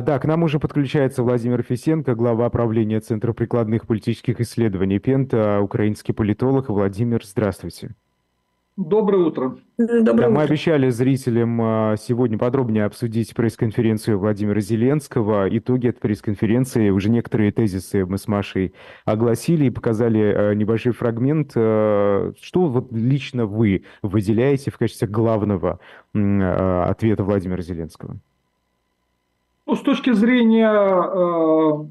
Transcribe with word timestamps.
Да, 0.00 0.18
к 0.18 0.24
нам 0.24 0.42
уже 0.42 0.58
подключается 0.58 1.22
Владимир 1.22 1.62
Фисенко, 1.62 2.14
глава 2.14 2.48
правления 2.48 3.00
Центра 3.00 3.34
прикладных 3.34 3.86
политических 3.86 4.40
исследований 4.40 4.98
ПЕНТа, 4.98 5.60
украинский 5.60 6.14
политолог. 6.14 6.70
Владимир, 6.70 7.22
здравствуйте. 7.22 7.94
Доброе 8.78 9.26
утро. 9.26 9.58
Доброе 9.76 10.02
да, 10.02 10.12
утро. 10.12 10.30
Мы 10.30 10.42
обещали 10.42 10.88
зрителям 10.88 11.60
а, 11.60 11.96
сегодня 11.98 12.38
подробнее 12.38 12.86
обсудить 12.86 13.34
пресс-конференцию 13.34 14.18
Владимира 14.18 14.60
Зеленского. 14.60 15.46
Итоги 15.50 15.88
этой 15.88 16.00
пресс-конференции, 16.00 16.88
уже 16.88 17.10
некоторые 17.10 17.52
тезисы 17.52 18.06
мы 18.06 18.16
с 18.16 18.26
Машей 18.26 18.72
огласили 19.04 19.66
и 19.66 19.70
показали 19.70 20.20
а, 20.34 20.54
небольшой 20.54 20.92
фрагмент. 20.92 21.52
А, 21.56 22.32
что 22.40 22.68
вот 22.68 22.90
лично 22.90 23.44
вы 23.44 23.84
выделяете 24.00 24.70
в 24.70 24.78
качестве 24.78 25.08
главного 25.08 25.78
ответа 26.14 27.22
Владимира 27.22 27.60
Зеленского? 27.60 28.18
Ну, 29.70 29.76
с 29.76 29.82
точки 29.82 30.12
зрения 30.12 30.68
э, 30.68 31.86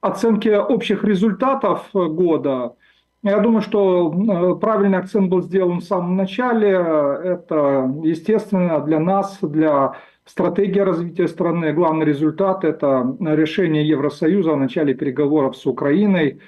оценки 0.00 0.48
общих 0.48 1.04
результатов 1.04 1.90
года, 1.92 2.72
я 3.22 3.38
думаю, 3.40 3.60
что 3.60 4.10
э, 4.10 4.58
правильный 4.58 4.96
акцент 4.96 5.28
был 5.28 5.42
сделан 5.42 5.80
в 5.80 5.84
самом 5.84 6.16
начале. 6.16 6.70
Это, 6.70 7.92
естественно, 8.02 8.80
для 8.80 8.98
нас, 8.98 9.40
для 9.42 9.96
стратегии 10.24 10.78
развития 10.80 11.28
страны, 11.28 11.74
главный 11.74 12.06
результат– 12.06 12.64
это 12.64 13.14
решение 13.20 13.86
Евросоюза 13.86 14.54
о 14.54 14.56
начале 14.56 14.94
переговоров 14.94 15.54
с 15.58 15.66
Украиной 15.66 16.28
э, 16.28 16.38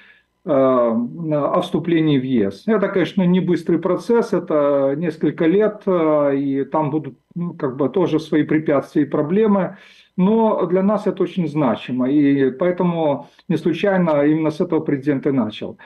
о 0.50 1.60
вступлении 1.60 2.18
в 2.18 2.24
ЕС. 2.24 2.64
Это, 2.66 2.88
конечно, 2.88 3.22
не 3.22 3.40
быстрый 3.40 3.78
процесс, 3.78 4.32
это 4.32 4.94
несколько 4.96 5.46
лет, 5.46 5.82
э, 5.86 6.36
и 6.36 6.64
там 6.64 6.90
будут 6.90 7.18
ну, 7.34 7.54
как 7.54 7.76
бы 7.76 7.88
тоже 7.88 8.18
свои 8.18 8.44
препятствия 8.44 9.02
и 9.02 9.06
проблемы 9.06 9.76
но 10.18 10.66
для 10.66 10.82
нас 10.82 11.06
это 11.06 11.22
очень 11.22 11.48
значимо, 11.48 12.10
и 12.10 12.50
поэтому 12.50 13.28
не 13.48 13.56
случайно 13.56 14.24
именно 14.24 14.50
с 14.50 14.60
этого 14.60 14.80
президент 14.80 15.26
и 15.28 15.30
начал. 15.30 15.78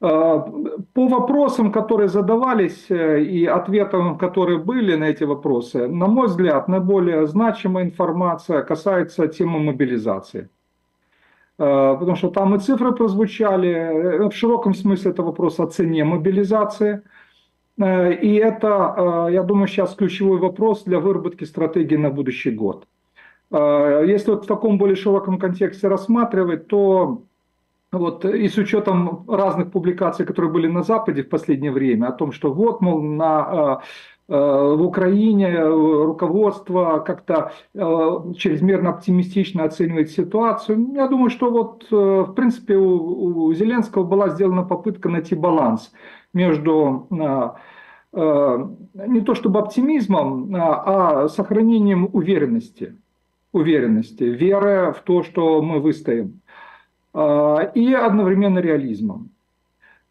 Э, 0.00 0.40
по 0.94 1.08
вопросам, 1.08 1.72
которые 1.72 2.08
задавались 2.08 2.86
э, 2.88 3.22
и 3.22 3.44
ответам, 3.46 4.16
которые 4.16 4.58
были 4.58 4.94
на 4.94 5.04
эти 5.04 5.24
вопросы, 5.24 5.88
на 5.88 6.06
мой 6.06 6.28
взгляд, 6.28 6.68
наиболее 6.68 7.26
значимая 7.26 7.84
информация 7.84 8.62
касается 8.62 9.26
темы 9.26 9.58
мобилизации. 9.58 10.48
Э, 11.60 11.96
потому 11.98 12.16
что 12.16 12.30
там 12.30 12.54
и 12.54 12.58
цифры 12.58 12.92
прозвучали, 12.92 14.28
в 14.28 14.32
широком 14.32 14.74
смысле 14.74 15.10
это 15.10 15.22
вопрос 15.22 15.60
о 15.60 15.66
цене 15.66 16.04
мобилизации. 16.04 17.02
И 17.78 18.34
это, 18.34 19.28
я 19.32 19.42
думаю, 19.42 19.66
сейчас 19.66 19.94
ключевой 19.94 20.38
вопрос 20.38 20.84
для 20.84 20.98
выработки 20.98 21.44
стратегии 21.44 21.96
на 21.96 22.10
будущий 22.10 22.50
год. 22.50 22.86
Если 23.50 24.30
вот 24.32 24.44
в 24.44 24.46
таком 24.46 24.76
более 24.76 24.96
широком 24.96 25.38
контексте 25.38 25.88
рассматривать, 25.88 26.66
то 26.66 27.22
вот 27.90 28.24
и 28.26 28.48
с 28.48 28.58
учетом 28.58 29.24
разных 29.28 29.72
публикаций, 29.72 30.26
которые 30.26 30.52
были 30.52 30.66
на 30.66 30.82
Западе 30.82 31.22
в 31.22 31.30
последнее 31.30 31.72
время, 31.72 32.08
о 32.08 32.12
том, 32.12 32.32
что 32.32 32.52
вот, 32.52 32.82
мол, 32.82 33.00
на, 33.00 33.80
в 34.30 34.82
Украине 34.82 35.60
руководство 35.60 37.02
как-то 37.04 37.52
чрезмерно 37.74 38.90
оптимистично 38.90 39.64
оценивает 39.64 40.10
ситуацию. 40.10 40.92
Я 40.94 41.08
думаю, 41.08 41.30
что 41.30 41.50
вот, 41.50 41.86
в 41.90 42.32
принципе, 42.34 42.76
у, 42.76 43.46
у 43.46 43.52
Зеленского 43.52 44.04
была 44.04 44.28
сделана 44.28 44.62
попытка 44.62 45.08
найти 45.08 45.34
баланс 45.34 45.92
между 46.32 47.08
не 48.12 49.20
то 49.20 49.34
чтобы 49.34 49.58
оптимизмом, 49.58 50.54
а 50.54 51.28
сохранением 51.28 52.08
уверенности 52.12 52.94
уверенности, 53.52 54.24
веры 54.24 54.92
в 54.96 55.02
то, 55.02 55.22
что 55.22 55.60
мы 55.62 55.80
выстоим, 55.80 56.40
и 57.12 57.94
одновременно 57.94 58.58
реализмом. 58.60 59.30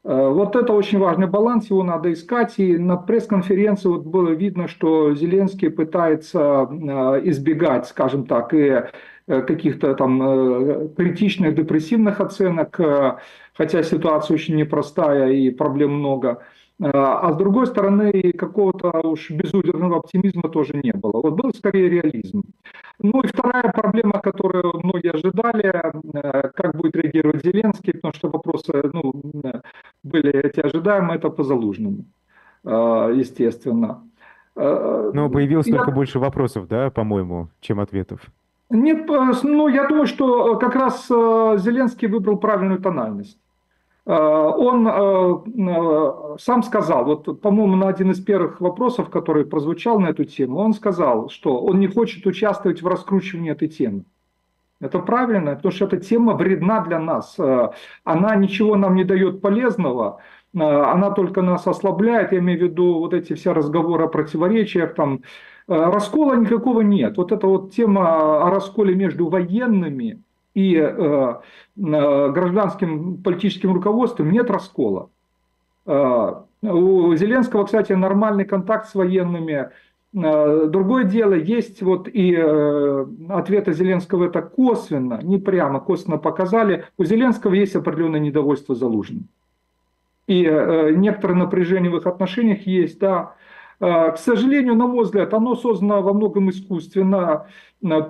А, 0.03 0.29
вот 0.29 0.55
это 0.55 0.73
очень 0.73 0.99
важный 0.99 1.27
баланс, 1.27 1.69
его 1.69 1.83
надо 1.83 2.11
искать. 2.13 2.55
И 2.57 2.77
на 2.77 2.97
пресс-конференции 2.97 3.89
вот 3.89 4.05
было 4.05 4.29
видно, 4.29 4.67
что 4.67 5.13
Зеленский 5.13 5.69
пытается 5.69 6.41
а, 6.41 7.19
избегать, 7.23 7.87
скажем 7.87 8.25
так, 8.25 8.53
и 8.53 8.83
э, 9.27 9.41
каких-то 9.41 9.93
там 9.95 10.21
э, 10.21 10.89
критичных, 10.95 11.55
депрессивных 11.55 12.19
оценок, 12.21 12.79
э, 12.79 13.17
хотя 13.53 13.83
ситуация 13.83 14.35
очень 14.35 14.55
непростая 14.55 15.31
и 15.31 15.49
проблем 15.51 15.93
много. 15.93 16.43
А 16.81 17.33
с 17.33 17.35
другой 17.35 17.67
стороны, 17.67 18.31
какого-то 18.31 19.05
уж 19.05 19.31
безудержного 19.31 19.97
оптимизма 19.97 20.49
тоже 20.49 20.79
не 20.81 20.93
было. 20.93 21.11
Вот 21.21 21.33
был 21.33 21.51
скорее 21.53 21.89
реализм. 21.89 22.43
Ну 23.01 23.21
и 23.21 23.27
вторая 23.27 23.71
проблема, 23.71 24.19
которую 24.21 24.79
многие 24.83 25.11
ожидали, 25.11 25.65
э, 25.65 26.49
как 26.53 26.75
будет 26.75 26.95
реагировать 26.95 27.43
Зеленский, 27.43 27.93
потому 27.93 28.13
что 28.13 28.29
вопросы 28.29 28.73
ну, 28.93 29.13
были 30.03 30.31
эти 30.31 30.59
ожидаемые, 30.59 31.17
это 31.17 31.29
по 31.29 31.43
Залужному, 31.43 32.05
э, 32.65 33.13
естественно. 33.15 34.03
Э, 34.55 35.11
Но 35.13 35.29
появилось 35.29 35.67
я... 35.67 35.77
только 35.77 35.91
больше 35.91 36.19
вопросов, 36.19 36.67
да, 36.67 36.89
по-моему, 36.89 37.47
чем 37.61 37.79
ответов. 37.79 38.19
Нет, 38.69 39.07
ну 39.07 39.67
я 39.67 39.87
думаю, 39.87 40.05
что 40.05 40.57
как 40.57 40.75
раз 40.75 41.07
Зеленский 41.07 42.07
выбрал 42.07 42.37
правильную 42.37 42.79
тональность. 42.79 43.37
Он 44.11 45.45
сам 46.39 46.63
сказал, 46.63 47.05
вот, 47.05 47.41
по-моему, 47.41 47.75
на 47.75 47.89
один 47.89 48.09
из 48.09 48.19
первых 48.19 48.59
вопросов, 48.59 49.11
который 49.11 49.45
прозвучал 49.45 49.99
на 49.99 50.07
эту 50.07 50.23
тему, 50.23 50.57
он 50.57 50.73
сказал, 50.73 51.29
что 51.29 51.59
он 51.59 51.79
не 51.79 51.87
хочет 51.87 52.25
участвовать 52.25 52.81
в 52.81 52.87
раскручивании 52.87 53.51
этой 53.51 53.67
темы. 53.67 54.05
Это 54.81 54.99
правильно, 54.99 55.55
потому 55.55 55.73
что 55.73 55.85
эта 55.85 55.97
тема 55.97 56.35
вредна 56.35 56.79
для 56.81 56.99
нас. 56.99 57.35
Э, 57.37 57.71
она 58.05 58.35
ничего 58.35 58.77
нам 58.77 58.95
не 58.95 59.03
дает 59.03 59.41
полезного, 59.41 60.19
э, 60.53 60.59
она 60.59 61.11
только 61.11 61.41
нас 61.41 61.67
ослабляет. 61.67 62.31
Я 62.31 62.39
имею 62.39 62.59
в 62.59 62.63
виду 62.63 62.99
вот 62.99 63.13
эти 63.13 63.33
все 63.33 63.53
разговоры 63.53 64.05
о 64.05 64.07
противоречиях, 64.07 64.95
там, 64.95 65.21
э, 65.67 65.67
раскола 65.67 66.35
никакого 66.35 66.81
нет. 66.81 67.17
Вот 67.17 67.33
эта 67.33 67.45
вот 67.45 67.73
тема 67.73 68.47
о 68.47 68.51
расколе 68.51 68.95
между 68.95 69.27
военными 69.27 70.21
и 70.59 71.39
гражданским 71.75 73.17
политическим 73.23 73.73
руководством 73.73 74.31
нет 74.31 74.49
раскола. 74.49 75.09
А, 75.85 76.45
у 76.61 77.15
Зеленского, 77.15 77.65
кстати, 77.65 77.93
нормальный 77.93 78.45
контакт 78.45 78.89
с 78.89 78.95
военными. 78.95 79.69
А, 80.15 80.65
другое 80.67 81.05
дело, 81.05 81.33
есть 81.33 81.81
вот 81.81 82.07
и 82.07 82.35
э, 82.35 83.05
ответы 83.29 83.73
Зеленского 83.73 84.25
это 84.25 84.41
косвенно, 84.41 85.19
не 85.23 85.37
прямо, 85.37 85.79
косвенно 85.79 86.17
показали. 86.17 86.85
У 86.97 87.05
Зеленского 87.05 87.53
есть 87.53 87.75
определенное 87.75 88.19
недовольство 88.19 88.75
Залужным. 88.75 89.27
И 90.27 90.45
э, 90.45 90.91
некоторое 90.91 91.35
напряжение 91.35 91.91
в 91.91 91.97
их 91.97 92.05
отношениях 92.05 92.67
есть, 92.67 92.99
да. 92.99 93.35
А, 93.81 94.11
к 94.11 94.17
сожалению, 94.17 94.75
на 94.75 94.87
мой 94.87 95.05
взгляд, 95.05 95.33
оно 95.33 95.55
создано 95.55 96.01
во 96.01 96.13
многом 96.13 96.49
искусственно, 96.49 97.47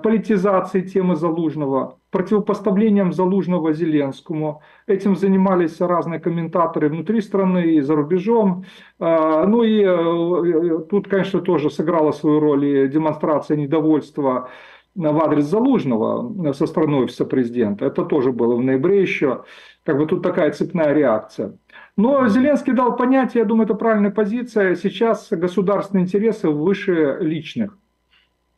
политизацией 0.02 0.86
темы 0.88 1.14
Залужного, 1.14 1.98
противопоставлением 2.10 3.12
Залужного 3.12 3.72
Зеленскому. 3.72 4.62
Этим 4.88 5.14
занимались 5.14 5.80
разные 5.80 6.18
комментаторы 6.18 6.88
внутри 6.88 7.20
страны 7.20 7.74
и 7.74 7.80
за 7.80 7.94
рубежом. 7.94 8.64
А, 8.98 9.46
ну 9.46 9.62
и 9.62 9.82
э, 9.84 10.80
тут, 10.90 11.06
конечно, 11.06 11.40
тоже 11.40 11.70
сыграла 11.70 12.10
свою 12.10 12.40
роль 12.40 12.64
и 12.64 12.88
демонстрация 12.88 13.56
недовольства 13.56 14.48
в 14.96 15.22
адрес 15.22 15.44
Залужного 15.44 16.52
со 16.52 16.66
стороны 16.66 16.96
офиса 17.04 17.24
президента. 17.24 17.86
Это 17.86 18.04
тоже 18.04 18.32
было 18.32 18.56
в 18.56 18.62
ноябре 18.62 19.00
еще. 19.00 19.44
Как 19.84 19.96
бы 19.96 20.06
тут 20.06 20.22
такая 20.22 20.50
цепная 20.50 20.92
реакция. 20.92 21.56
Но 22.00 22.26
Зеленский 22.28 22.72
дал 22.72 22.96
понять, 22.96 23.34
я 23.34 23.44
думаю, 23.44 23.66
это 23.66 23.74
правильная 23.74 24.10
позиция, 24.10 24.74
сейчас 24.74 25.28
государственные 25.30 26.04
интересы 26.04 26.48
выше 26.48 27.18
личных, 27.20 27.76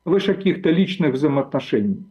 выше 0.04 0.34
каких-то 0.34 0.70
личных 0.70 1.14
взаимоотношений. 1.14 2.04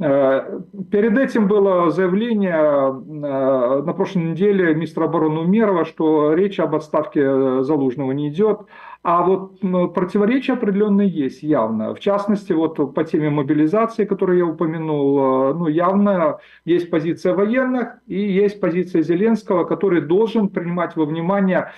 Э, 0.00 0.60
перед 0.90 1.16
этим 1.16 1.46
было 1.46 1.90
заявление 1.90 2.52
э, 2.52 3.82
на 3.82 3.92
прошлой 3.92 4.24
неделе 4.24 4.74
министра 4.74 5.04
обороны 5.04 5.40
Умерова, 5.40 5.84
что 5.84 6.34
речь 6.34 6.58
об 6.58 6.74
отставке 6.74 7.62
Залужного 7.62 8.10
не 8.12 8.28
идет. 8.28 8.62
А 9.04 9.22
вот 9.22 9.60
противоречия 9.94 10.54
определенные 10.54 11.08
есть 11.08 11.42
явно. 11.42 11.94
В 11.94 12.00
частности, 12.00 12.52
вот 12.52 12.94
по 12.94 13.04
теме 13.04 13.30
мобилизации, 13.30 14.04
которую 14.04 14.38
я 14.38 14.46
упомянул, 14.46 15.50
э, 15.50 15.54
ну, 15.54 15.68
явно 15.68 16.38
есть 16.64 16.90
позиция 16.90 17.34
военных 17.34 17.98
и 18.08 18.18
есть 18.18 18.60
позиция 18.60 19.02
Зеленского, 19.02 19.64
который 19.64 20.00
должен 20.00 20.48
принимать 20.48 20.96
во 20.96 21.04
внимание 21.04 21.70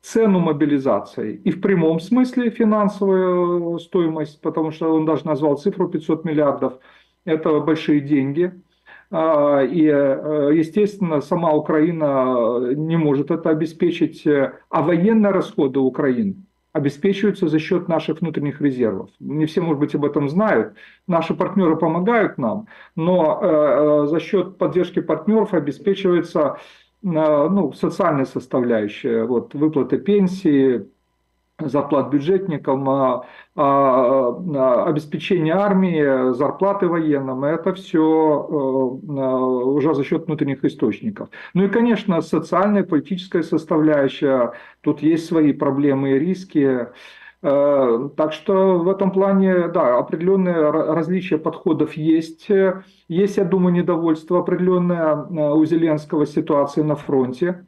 цену 0.00 0.38
мобилизации. 0.38 1.34
И 1.44 1.50
в 1.50 1.60
прямом 1.60 2.00
смысле 2.00 2.48
финансовую 2.48 3.78
стоимость, 3.78 4.40
потому 4.40 4.70
что 4.70 4.94
он 4.94 5.04
даже 5.04 5.26
назвал 5.26 5.58
цифру 5.58 5.88
500 5.88 6.24
миллиардов. 6.24 6.78
Это 7.24 7.60
большие 7.60 8.00
деньги. 8.00 8.52
А, 9.10 9.62
и, 9.62 9.86
э, 9.86 10.50
естественно, 10.54 11.20
сама 11.20 11.52
Украина 11.52 12.72
не 12.74 12.96
может 12.96 13.30
это 13.30 13.50
обеспечить. 13.50 14.26
А 14.26 14.82
военные 14.82 15.32
расходы 15.32 15.80
Украины 15.80 16.36
обеспечиваются 16.72 17.48
за 17.48 17.58
счет 17.58 17.88
наших 17.88 18.20
внутренних 18.20 18.60
резервов. 18.60 19.10
Не 19.20 19.46
все, 19.46 19.60
может 19.60 19.78
быть, 19.78 19.94
об 19.94 20.04
этом 20.04 20.28
знают. 20.28 20.74
Наши 21.06 21.34
партнеры 21.34 21.76
помогают 21.76 22.38
нам, 22.38 22.66
но 22.96 23.40
э, 23.42 23.46
э 23.46 24.06
за 24.06 24.20
счет 24.20 24.58
поддержки 24.58 25.00
партнеров 25.00 25.52
обеспечивается 25.54 26.56
э, 27.02 27.08
ну, 27.08 27.72
социальная 27.72 28.24
составляющая, 28.24 29.24
вот, 29.24 29.54
выплаты 29.54 29.98
пенсии, 29.98 30.86
зарплат 31.58 32.10
бюджетникам, 32.10 32.88
а, 32.88 33.26
обеспечение 33.54 35.52
армии, 35.54 36.32
зарплаты 36.32 36.88
военным, 36.88 37.44
это 37.44 37.74
все 37.74 38.00
э, 38.00 38.54
уже 38.54 39.94
за 39.94 40.04
счет 40.04 40.26
внутренних 40.26 40.64
источников. 40.64 41.28
Ну 41.52 41.64
и, 41.64 41.68
конечно, 41.68 42.22
социальная, 42.22 42.82
политическая 42.82 43.42
составляющая, 43.42 44.52
тут 44.80 45.02
есть 45.02 45.26
свои 45.26 45.52
проблемы 45.52 46.12
и 46.12 46.18
риски. 46.18 46.88
Э, 47.42 48.08
так 48.16 48.32
что 48.32 48.78
в 48.78 48.88
этом 48.88 49.10
плане, 49.10 49.68
да, 49.68 49.98
определенные 49.98 50.70
различия 50.70 51.36
подходов 51.36 51.92
есть. 51.94 52.48
Есть, 53.08 53.36
я 53.36 53.44
думаю, 53.44 53.74
недовольство 53.74 54.38
определенное 54.38 55.14
э, 55.14 55.52
у 55.52 55.62
Зеленского 55.66 56.24
ситуации 56.24 56.80
на 56.80 56.96
фронте. 56.96 57.66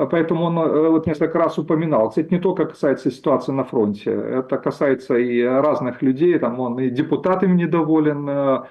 А 0.00 0.06
поэтому 0.06 0.46
он 0.46 0.58
э, 0.58 0.88
вот 0.88 1.06
несколько 1.06 1.38
раз 1.38 1.58
упоминал. 1.58 2.08
Кстати, 2.08 2.32
не 2.32 2.40
только 2.40 2.64
касается 2.64 3.10
ситуации 3.10 3.52
на 3.52 3.64
фронте, 3.64 4.10
это 4.10 4.56
касается 4.56 5.16
и 5.16 5.42
разных 5.42 6.00
людей, 6.00 6.38
там 6.38 6.58
он 6.58 6.80
и 6.80 6.88
депутатами 6.88 7.54
недоволен. 7.54 8.26
Э, 8.26 8.62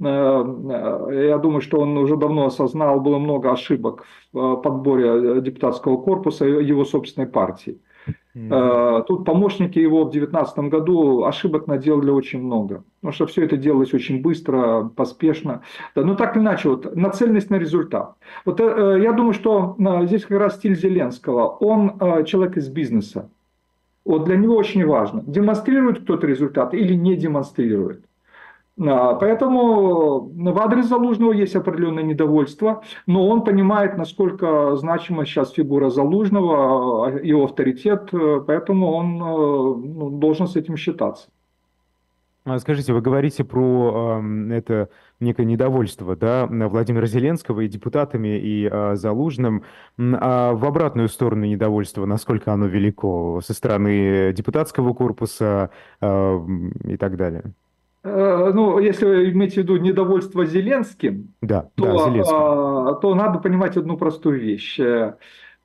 э, 0.00 1.26
я 1.28 1.38
думаю, 1.38 1.60
что 1.60 1.80
он 1.80 1.96
уже 1.98 2.16
давно 2.16 2.46
осознал, 2.46 3.00
было 3.00 3.18
много 3.18 3.50
ошибок 3.50 4.04
в 4.32 4.56
подборе 4.58 5.40
депутатского 5.40 5.96
корпуса 5.96 6.44
его 6.44 6.84
собственной 6.84 7.26
партии. 7.26 7.80
Mm-hmm. 8.34 9.04
Тут 9.06 9.24
помощники 9.24 9.78
его 9.78 10.04
в 10.04 10.10
2019 10.10 10.58
году 10.70 11.24
ошибок 11.24 11.66
наделали 11.66 12.10
очень 12.10 12.42
много, 12.42 12.84
потому 13.00 13.14
что 13.14 13.26
все 13.26 13.44
это 13.44 13.56
делалось 13.56 13.94
очень 13.94 14.20
быстро, 14.20 14.90
поспешно. 14.94 15.62
Да, 15.94 16.04
но 16.04 16.14
так 16.14 16.36
или 16.36 16.42
иначе, 16.42 16.68
вот, 16.68 16.94
нацеленность 16.94 17.48
на 17.48 17.56
результат. 17.56 18.14
Вот 18.44 18.60
э, 18.60 19.00
я 19.02 19.12
думаю, 19.12 19.32
что 19.32 19.74
э, 19.78 20.06
здесь 20.06 20.26
как 20.26 20.38
раз 20.38 20.56
стиль 20.56 20.76
Зеленского. 20.76 21.48
Он 21.48 22.24
человек 22.26 22.58
из 22.58 22.68
бизнеса. 22.68 23.30
Вот 24.06 24.24
для 24.24 24.36
него 24.36 24.54
очень 24.54 24.86
важно, 24.86 25.24
демонстрирует 25.26 26.02
кто-то 26.02 26.28
результат 26.28 26.74
или 26.74 26.94
не 26.94 27.16
демонстрирует. 27.16 28.04
Поэтому 28.78 30.20
в 30.20 30.58
адрес 30.58 30.86
Залужного 30.86 31.32
есть 31.32 31.56
определенное 31.56 32.02
недовольство, 32.02 32.82
но 33.06 33.26
он 33.26 33.42
понимает, 33.42 33.96
насколько 33.96 34.76
значима 34.76 35.24
сейчас 35.24 35.52
фигура 35.52 35.88
Залужного, 35.88 37.18
его 37.22 37.44
авторитет, 37.44 38.10
поэтому 38.46 38.92
он 38.92 39.16
ну, 39.16 40.10
должен 40.10 40.46
с 40.46 40.56
этим 40.56 40.76
считаться. 40.76 41.28
А 42.46 42.60
скажите, 42.60 42.92
вы 42.92 43.00
говорите 43.00 43.42
про 43.42 44.20
э, 44.22 44.52
это 44.52 44.88
некое 45.18 45.44
недовольство 45.44 46.14
да, 46.14 46.46
Владимира 46.46 47.04
Зеленского 47.06 47.62
и 47.62 47.68
депутатами, 47.68 48.38
и 48.38 48.68
э, 48.70 48.94
Залужным. 48.94 49.64
А 49.98 50.52
в 50.52 50.64
обратную 50.64 51.08
сторону 51.08 51.44
недовольства, 51.44 52.06
насколько 52.06 52.52
оно 52.52 52.66
велико 52.66 53.40
со 53.44 53.52
стороны 53.52 54.32
депутатского 54.32 54.94
корпуса 54.94 55.70
э, 56.00 56.40
и 56.84 56.96
так 56.96 57.16
далее? 57.16 57.52
Э, 58.06 58.52
ну, 58.54 58.78
если 58.78 59.04
вы 59.04 59.30
имеете 59.32 59.56
в 59.56 59.64
виду 59.64 59.76
недовольство 59.78 60.46
Зеленским, 60.46 61.34
да, 61.40 61.68
то, 61.74 61.84
да, 61.84 61.98
Зеленским. 62.10 62.36
А, 62.36 62.94
то 62.94 63.14
надо 63.16 63.40
понимать 63.40 63.76
одну 63.76 63.96
простую 63.96 64.38
вещь. 64.38 64.78
Э, 64.78 65.14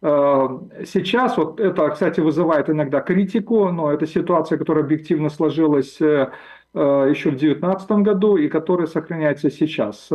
сейчас, 0.01 1.38
вот 1.38 1.59
это, 1.59 1.89
кстати, 1.89 2.19
вызывает 2.19 2.67
иногда 2.69 3.01
критику, 3.01 3.69
но 3.69 3.91
это 3.91 4.07
ситуация, 4.07 4.57
которая 4.57 4.83
объективно 4.83 5.29
сложилась 5.29 6.01
э, 6.01 6.31
еще 6.73 7.29
в 7.29 7.38
2019 7.38 7.91
году 7.91 8.38
и 8.38 8.47
которая 8.47 8.87
сохраняется 8.87 9.51
сейчас. 9.51 10.09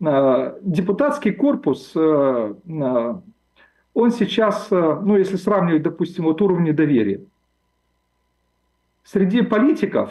Депутатский 0.00 1.32
корпус, 1.32 1.94
он 1.94 3.22
сейчас, 3.94 4.68
ну, 4.72 5.16
если 5.16 5.36
сравнивать, 5.36 5.84
допустим, 5.84 6.24
вот 6.24 6.42
уровни 6.42 6.72
доверия, 6.72 7.20
среди 9.04 9.42
политиков 9.42 10.10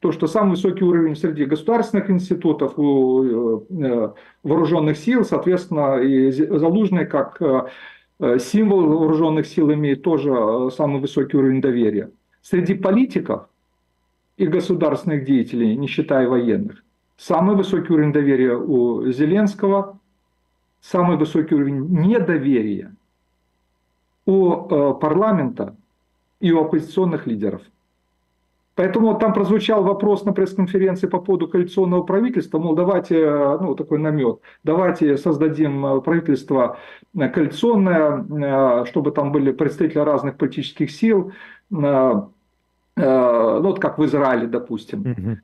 то, 0.00 0.12
что 0.12 0.26
самый 0.26 0.52
высокий 0.52 0.82
уровень 0.82 1.14
среди 1.14 1.44
государственных 1.44 2.10
институтов, 2.10 2.78
у 2.78 3.60
э, 3.68 4.12
вооруженных 4.42 4.96
сил, 4.96 5.24
соответственно, 5.24 5.98
и 5.98 6.30
Залужный 6.30 7.04
как 7.04 7.40
э, 7.40 8.38
символ 8.38 8.86
вооруженных 8.86 9.46
сил 9.46 9.70
имеет 9.72 10.02
тоже 10.02 10.30
э, 10.30 10.70
самый 10.74 11.02
высокий 11.02 11.36
уровень 11.36 11.60
доверия. 11.60 12.10
Среди 12.40 12.74
политиков 12.74 13.46
и 14.38 14.46
государственных 14.46 15.26
деятелей, 15.26 15.76
не 15.76 15.86
считая 15.86 16.26
военных, 16.26 16.82
самый 17.18 17.54
высокий 17.54 17.92
уровень 17.92 18.14
доверия 18.14 18.56
у 18.56 19.06
Зеленского, 19.12 19.98
самый 20.80 21.18
высокий 21.18 21.54
уровень 21.54 21.86
недоверия 21.90 22.94
у 24.24 24.94
парламента 24.94 25.76
и 26.40 26.52
у 26.52 26.60
оппозиционных 26.62 27.26
лидеров– 27.26 27.60
Поэтому 28.80 29.14
там 29.18 29.34
прозвучал 29.34 29.84
вопрос 29.84 30.24
на 30.24 30.32
пресс-конференции 30.32 31.06
по 31.06 31.18
поводу 31.20 31.48
коалиционного 31.48 32.02
правительства, 32.02 32.58
мол, 32.58 32.74
давайте, 32.74 33.30
ну, 33.60 33.74
такой 33.74 33.98
намет, 33.98 34.40
давайте 34.64 35.18
создадим 35.18 35.84
э, 35.84 36.00
правительство 36.00 36.78
э, 37.14 37.28
коалиционное, 37.28 38.24
э, 38.24 38.84
чтобы 38.86 39.10
там 39.10 39.32
были 39.32 39.52
представители 39.52 39.98
разных 39.98 40.38
политических 40.38 40.90
сил, 40.90 41.32
ну, 41.68 42.30
вот 42.96 43.78
как 43.80 43.98
в 43.98 44.04
Израиле, 44.06 44.46
допустим. 44.46 45.00
Угу. 45.00 45.36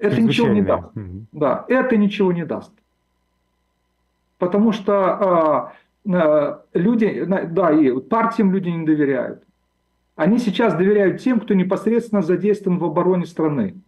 Это 0.00 0.20
ничего 0.20 0.48
не 0.48 0.62
даст. 0.62 0.88
Угу. 0.96 1.26
Да, 1.30 1.64
это 1.68 1.96
ничего 1.96 2.32
не 2.32 2.44
даст. 2.44 2.72
Потому 4.38 4.72
что 4.72 5.72
люди, 6.04 7.24
да, 7.24 7.70
и 7.70 8.00
партиям 8.00 8.52
люди 8.52 8.70
не 8.70 8.84
доверяют. 8.84 9.44
Они 10.16 10.38
сейчас 10.38 10.74
доверяют 10.74 11.20
тем, 11.20 11.40
кто 11.40 11.54
непосредственно 11.54 12.22
задействован 12.22 12.78
в 12.78 12.84
обороне 12.84 13.26
страны. 13.26 13.82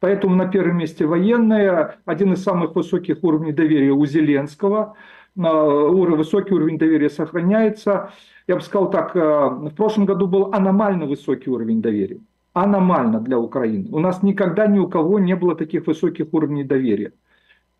Поэтому 0.00 0.34
на 0.34 0.46
первом 0.46 0.78
месте 0.78 1.06
военные, 1.06 1.96
один 2.04 2.32
из 2.32 2.42
самых 2.42 2.74
высоких 2.74 3.22
уровней 3.22 3.52
доверия 3.52 3.92
у 3.92 4.04
Зеленского, 4.06 4.94
высокий 5.34 6.54
уровень 6.54 6.78
доверия 6.78 7.10
сохраняется. 7.10 8.10
Я 8.46 8.56
бы 8.56 8.60
сказал 8.60 8.90
так, 8.90 9.14
э, 9.16 9.20
в 9.20 9.74
прошлом 9.74 10.06
году 10.06 10.26
был 10.26 10.50
аномально 10.52 11.06
высокий 11.06 11.50
уровень 11.50 11.82
доверия. 11.82 12.20
Аномально 12.52 13.20
для 13.20 13.38
Украины. 13.38 13.88
У 13.90 13.98
нас 13.98 14.22
никогда 14.22 14.66
ни 14.66 14.78
у 14.78 14.88
кого 14.88 15.18
не 15.18 15.36
было 15.36 15.54
таких 15.54 15.86
высоких 15.86 16.32
уровней 16.32 16.64
доверия. 16.64 17.12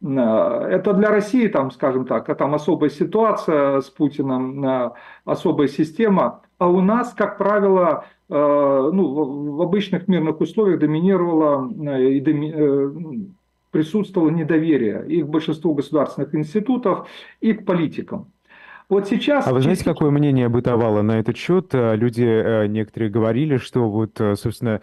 Э, 0.03 0.69
это 0.71 0.93
для 0.93 1.11
России, 1.11 1.49
там, 1.49 1.71
скажем 1.71 2.05
так, 2.05 2.37
там 2.37 2.55
особая 2.55 2.91
ситуация 2.91 3.81
с 3.81 3.89
Путиным, 3.89 4.65
э, 4.65 4.91
особая 5.25 5.69
система. 5.69 6.43
А 6.59 6.69
у 6.69 6.81
нас, 6.81 7.13
как 7.13 7.39
правило, 7.39 8.07
э, 8.29 8.35
ну, 8.35 9.55
в 9.55 9.63
обычных 9.63 10.09
мирных 10.09 10.41
условиях 10.41 10.81
доминировало 10.81 11.71
и 11.99 12.21
доми, 12.21 13.31
присутствовало 13.71 14.31
недоверие 14.31 15.07
и 15.07 15.23
к 15.23 15.27
большинству 15.27 15.75
государственных 15.75 16.35
институтов, 16.35 17.09
и 17.43 17.53
к 17.53 17.67
политикам. 17.67 18.33
Вот 18.89 19.09
сейчас... 19.09 19.45
А 19.49 19.53
вы 19.53 19.63
знаете, 19.63 19.85
какое 19.85 20.11
мнение 20.11 20.49
бытовало 20.49 21.03
на 21.03 21.19
этот 21.19 21.37
счет? 21.37 21.75
Э, 21.75 21.97
люди 21.97 22.23
э, 22.23 22.67
некоторые 22.69 23.11
говорили, 23.11 23.57
что 23.57 23.91
вот, 23.91 24.21
э, 24.21 24.37
собственно, 24.37 24.81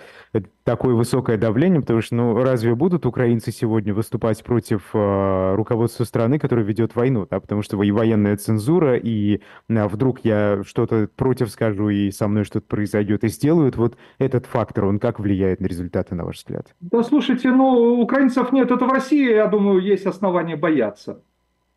такое 0.66 0.94
высокое 0.94 1.38
давление, 1.38 1.80
потому 1.80 2.02
что, 2.02 2.16
ну, 2.16 2.44
разве 2.44 2.76
будут 2.76 3.06
украинцы 3.06 3.54
сегодня 3.54 3.94
выступать 3.94 4.44
против 4.44 4.90
руководства 4.94 6.04
страны, 6.04 6.40
которая 6.40 6.66
ведет 6.66 6.96
войну, 6.96 7.28
да, 7.30 7.40
потому 7.40 7.62
что 7.62 7.82
и 7.82 7.92
военная 7.92 8.38
цензура, 8.38 8.96
и 8.98 9.42
вдруг 9.68 10.22
я 10.24 10.64
что-то 10.66 11.10
против 11.16 11.50
скажу, 11.50 11.90
и 11.90 12.12
со 12.12 12.28
мной 12.28 12.46
что-то 12.46 12.66
произойдет, 12.66 13.26
и 13.26 13.28
сделают, 13.28 13.76
вот 13.76 13.98
этот 14.20 14.46
фактор, 14.46 14.86
он 14.86 15.00
как 15.00 15.20
влияет 15.20 15.60
на 15.60 15.66
результаты, 15.68 16.16
на 16.16 16.24
ваш 16.24 16.38
взгляд? 16.38 16.74
Да, 16.80 17.04
слушайте, 17.04 17.52
ну, 17.52 18.00
украинцев 18.02 18.54
нет, 18.54 18.72
это 18.72 18.86
в 18.86 18.92
России, 18.92 19.34
я 19.34 19.48
думаю, 19.48 19.82
есть 19.82 20.06
основания 20.06 20.56
бояться. 20.56 21.22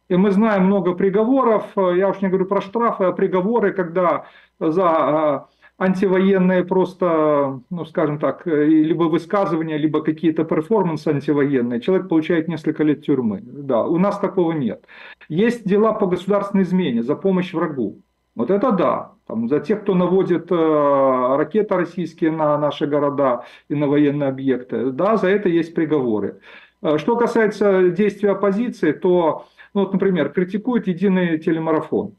И 0.08 0.16
мы 0.16 0.30
знаем 0.30 0.66
много 0.66 0.94
приговоров, 0.94 1.64
я 1.76 2.08
уж 2.08 2.20
не 2.20 2.28
говорю 2.28 2.46
про 2.46 2.60
штрафы, 2.60 3.04
а 3.04 3.12
приговоры, 3.12 3.72
когда 3.72 4.26
за 4.60 4.88
а, 4.88 5.48
антивоенные 5.78 6.64
просто, 6.64 7.60
ну 7.70 7.84
скажем 7.84 8.18
так, 8.18 8.46
либо 8.46 9.04
высказывания, 9.04 9.76
либо 9.76 10.02
какие-то 10.02 10.44
перформансы 10.44 11.08
антивоенные, 11.08 11.80
человек 11.80 12.08
получает 12.08 12.48
несколько 12.48 12.82
лет 12.84 13.04
тюрьмы. 13.04 13.42
Да, 13.42 13.84
у 13.84 13.98
нас 13.98 14.18
такого 14.18 14.52
нет. 14.52 14.84
Есть 15.28 15.66
дела 15.66 15.92
по 15.92 16.06
государственной 16.06 16.62
измене 16.62 17.02
за 17.02 17.16
помощь 17.16 17.52
врагу. 17.52 18.00
Вот 18.36 18.50
это 18.50 18.70
да. 18.70 19.12
Там, 19.26 19.48
за 19.48 19.58
тех, 19.58 19.82
кто 19.82 19.94
наводит 19.94 20.52
э, 20.52 21.36
ракеты 21.36 21.74
российские 21.74 22.30
на 22.30 22.56
наши 22.58 22.86
города 22.86 23.44
и 23.68 23.74
на 23.74 23.88
военные 23.88 24.28
объекты, 24.28 24.92
да, 24.92 25.16
за 25.16 25.28
это 25.28 25.48
есть 25.48 25.74
приговоры. 25.74 26.38
Э, 26.80 26.96
что 26.98 27.16
касается 27.16 27.88
действий 27.88 28.28
оппозиции, 28.28 28.92
то 28.92 29.46
ну, 29.76 29.82
вот, 29.82 29.92
например, 29.92 30.30
критикует 30.30 30.86
единый 30.86 31.38
телемарафон. 31.38 32.14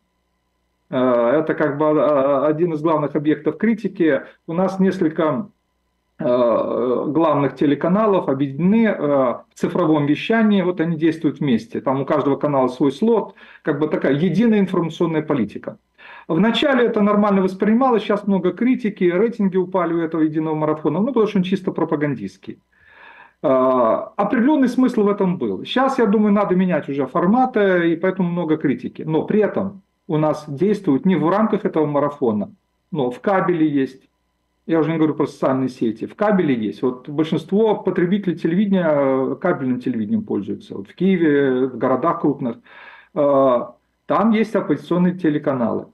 Это 0.89 1.55
как 1.57 1.79
бы 1.79 2.45
один 2.45 2.73
из 2.73 2.81
главных 2.81 3.15
объектов 3.15 3.57
критики. 3.57 4.21
У 4.45 4.53
нас 4.53 4.79
несколько 4.79 5.49
главных 6.19 7.55
телеканалов 7.55 8.29
объединены 8.29 8.93
в 8.95 9.45
цифровом 9.55 10.05
вещании, 10.05 10.61
вот 10.61 10.79
они 10.79 10.97
действуют 10.97 11.39
вместе. 11.39 11.81
Там 11.81 12.01
у 12.01 12.05
каждого 12.05 12.35
канала 12.35 12.67
свой 12.67 12.91
слот, 12.91 13.33
как 13.63 13.79
бы 13.79 13.87
такая 13.87 14.13
единая 14.13 14.59
информационная 14.59 15.23
политика. 15.23 15.77
Вначале 16.27 16.85
это 16.85 17.01
нормально 17.01 17.41
воспринималось, 17.41 18.03
сейчас 18.03 18.27
много 18.27 18.51
критики, 18.51 19.03
рейтинги 19.05 19.57
упали 19.57 19.93
у 19.93 19.99
этого 19.99 20.21
единого 20.21 20.53
марафона, 20.53 20.99
ну, 20.99 21.07
потому 21.07 21.25
что 21.25 21.39
он 21.39 21.43
чисто 21.43 21.71
пропагандистский. 21.71 22.59
А, 23.43 24.13
определенный 24.15 24.67
смысл 24.67 25.03
в 25.03 25.09
этом 25.09 25.37
был. 25.37 25.63
Сейчас, 25.63 25.99
я 25.99 26.05
думаю, 26.05 26.33
надо 26.33 26.55
менять 26.55 26.89
уже 26.89 27.05
форматы, 27.05 27.91
и 27.93 27.95
поэтому 27.95 28.29
много 28.29 28.57
критики. 28.57 29.03
Но 29.03 29.23
при 29.23 29.41
этом 29.41 29.81
у 30.07 30.17
нас 30.17 30.45
действует 30.47 31.05
не 31.05 31.15
в 31.15 31.29
рамках 31.29 31.65
этого 31.65 31.85
марафона, 31.85 32.51
но 32.91 33.11
в 33.11 33.19
кабеле 33.19 33.67
есть. 33.67 34.01
Я 34.65 34.79
уже 34.79 34.91
не 34.91 34.97
говорю 34.97 35.13
про 35.13 35.27
социальные 35.27 35.69
сети. 35.69 36.05
В 36.07 36.15
кабеле 36.15 36.53
есть. 36.53 36.81
Вот 36.81 37.07
большинство 37.07 37.75
потребителей 37.75 38.37
телевидения 38.37 38.85
э, 38.85 39.35
кабельным 39.39 39.79
телевидением 39.79 40.23
пользуются. 40.23 40.75
Вот 40.75 40.89
в 40.89 40.95
Киеве, 40.95 41.67
в 41.67 41.77
городах 41.77 42.21
крупных. 42.21 42.57
А, 43.13 43.75
там 44.07 44.31
есть 44.31 44.55
оппозиционные 44.55 45.17
телеканалы. 45.17 45.87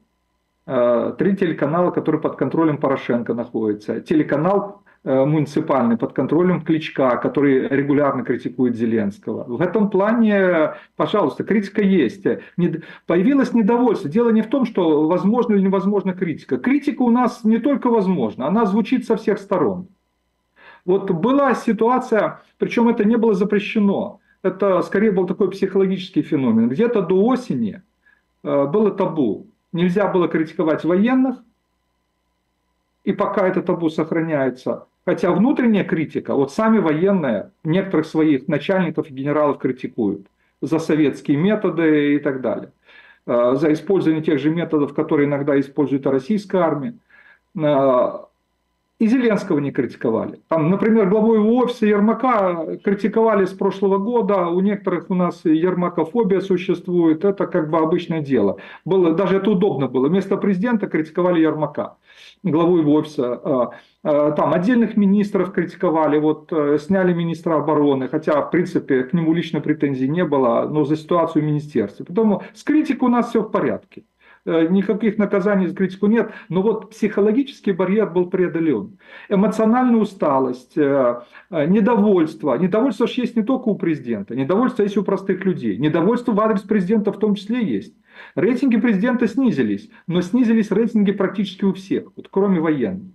Э, 0.65 1.13
три 1.19 1.35
телеканала, 1.35 1.91
которые 1.91 2.21
под 2.21 2.35
контролем 2.35 2.77
Порошенко 2.77 3.33
находятся. 3.35 4.01
Телеканал 4.01 4.82
муниципальный 5.03 5.97
под 5.97 6.13
контролем 6.13 6.61
Кличка, 6.61 7.17
который 7.17 7.67
регулярно 7.67 8.23
критикует 8.23 8.75
Зеленского. 8.75 9.43
В 9.43 9.61
этом 9.61 9.89
плане, 9.89 10.75
пожалуйста, 10.95 11.43
критика 11.43 11.81
есть. 11.81 12.23
Появилось 13.05 13.53
недовольство. 13.53 14.09
Дело 14.09 14.29
не 14.29 14.41
в 14.41 14.47
том, 14.47 14.65
что 14.65 15.07
возможно 15.07 15.55
или 15.55 15.61
невозможно 15.61 16.13
критика. 16.13 16.57
Критика 16.57 17.01
у 17.01 17.09
нас 17.09 17.43
не 17.43 17.57
только 17.57 17.89
возможна, 17.89 18.47
она 18.47 18.65
звучит 18.65 19.05
со 19.05 19.17
всех 19.17 19.39
сторон. 19.39 19.87
Вот 20.85 21.11
была 21.11 21.53
ситуация, 21.55 22.41
причем 22.57 22.89
это 22.89 23.03
не 23.03 23.17
было 23.17 23.33
запрещено. 23.33 24.19
Это 24.41 24.81
скорее 24.81 25.11
был 25.11 25.25
такой 25.27 25.49
психологический 25.51 26.21
феномен. 26.21 26.67
Где-то 26.67 27.01
до 27.01 27.23
осени 27.23 27.81
э, 28.43 28.65
было 28.67 28.91
табу 28.91 29.47
нельзя 29.73 30.07
было 30.07 30.27
критиковать 30.27 30.85
военных, 30.85 31.43
и 33.03 33.13
пока 33.13 33.47
это 33.47 33.61
табу 33.61 33.89
сохраняется. 33.89 34.87
Хотя 35.05 35.31
внутренняя 35.31 35.83
критика, 35.83 36.33
вот 36.33 36.53
сами 36.53 36.79
военные 36.79 37.51
некоторых 37.63 38.05
своих 38.05 38.47
начальников 38.47 39.09
и 39.09 39.13
генералов 39.13 39.57
критикуют 39.57 40.27
за 40.61 40.79
советские 40.79 41.37
методы 41.37 42.15
и 42.15 42.19
так 42.19 42.39
далее. 42.39 42.71
Э, 43.25 43.55
за 43.55 43.73
использование 43.73 44.23
тех 44.23 44.39
же 44.39 44.49
методов, 44.49 44.93
которые 44.93 45.27
иногда 45.27 45.59
использует 45.59 46.07
российская 46.07 46.59
армия. 46.59 46.95
И 48.99 49.07
Зеленского 49.07 49.59
не 49.59 49.71
критиковали. 49.71 50.41
Там, 50.47 50.69
например, 50.69 51.09
главу 51.09 51.33
его 51.33 51.57
офиса 51.57 51.85
Ермака 51.85 52.77
критиковали 52.83 53.45
с 53.45 53.51
прошлого 53.51 53.97
года. 53.97 54.47
У 54.47 54.61
некоторых 54.61 55.09
у 55.09 55.15
нас 55.15 55.43
ермакофобия 55.43 56.41
существует. 56.41 57.25
Это 57.25 57.47
как 57.47 57.69
бы 57.69 57.79
обычное 57.79 58.21
дело. 58.21 58.57
Было, 58.85 59.13
даже 59.13 59.37
это 59.37 59.49
удобно 59.49 59.87
было. 59.87 60.07
Вместо 60.07 60.37
президента 60.37 60.87
критиковали 60.87 61.41
Ермака, 61.41 61.97
главу 62.43 62.77
его 62.77 62.93
офиса. 62.93 63.41
А, 64.05 64.31
там 64.31 64.53
отдельных 64.53 64.97
министров 64.97 65.53
критиковали, 65.53 66.19
вот 66.19 66.51
э, 66.51 66.77
сняли 66.77 67.13
министра 67.13 67.55
обороны, 67.55 68.09
хотя 68.09 68.41
в 68.41 68.51
принципе 68.51 69.03
к 69.03 69.13
нему 69.13 69.33
лично 69.33 69.61
претензий 69.61 70.09
не 70.09 70.25
было, 70.25 70.67
но 70.69 70.83
за 70.83 70.97
ситуацию 70.97 71.41
в 71.41 71.45
министерстве. 71.45 72.05
Поэтому 72.05 72.43
с 72.53 72.63
критикой 72.63 73.07
у 73.07 73.11
нас 73.11 73.29
все 73.29 73.41
в 73.41 73.49
порядке. 73.49 74.03
Э, 74.45 74.67
никаких 74.67 75.17
наказаний 75.17 75.67
за 75.67 75.75
критику 75.75 76.07
нет, 76.07 76.31
но 76.49 76.61
вот 76.61 76.89
психологический 76.89 77.71
барьер 77.71 78.09
был 78.09 78.29
преодолен. 78.29 78.97
Эмоциональная 79.29 80.01
усталость, 80.01 80.77
э, 80.77 81.21
э, 81.49 81.65
недовольство. 81.65 82.55
Недовольство 82.55 83.07
же 83.07 83.21
есть 83.21 83.37
не 83.37 83.43
только 83.43 83.69
у 83.69 83.75
президента, 83.75 84.35
недовольство 84.35 84.83
есть 84.83 84.97
у 84.97 85.03
простых 85.03 85.45
людей. 85.45 85.77
Недовольство 85.77 86.33
в 86.33 86.41
адрес 86.41 86.59
президента 86.61 87.13
в 87.13 87.19
том 87.19 87.35
числе 87.35 87.63
есть. 87.63 87.93
Рейтинги 88.35 88.75
президента 88.75 89.27
снизились, 89.27 89.89
но 90.07 90.21
снизились 90.21 90.71
рейтинги 90.71 91.13
практически 91.13 91.63
у 91.63 91.73
всех, 91.73 92.11
вот 92.17 92.27
кроме 92.29 92.59
военных. 92.59 93.13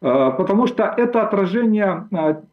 Потому 0.00 0.66
что 0.66 0.82
это 0.84 1.22
отражение, 1.22 2.06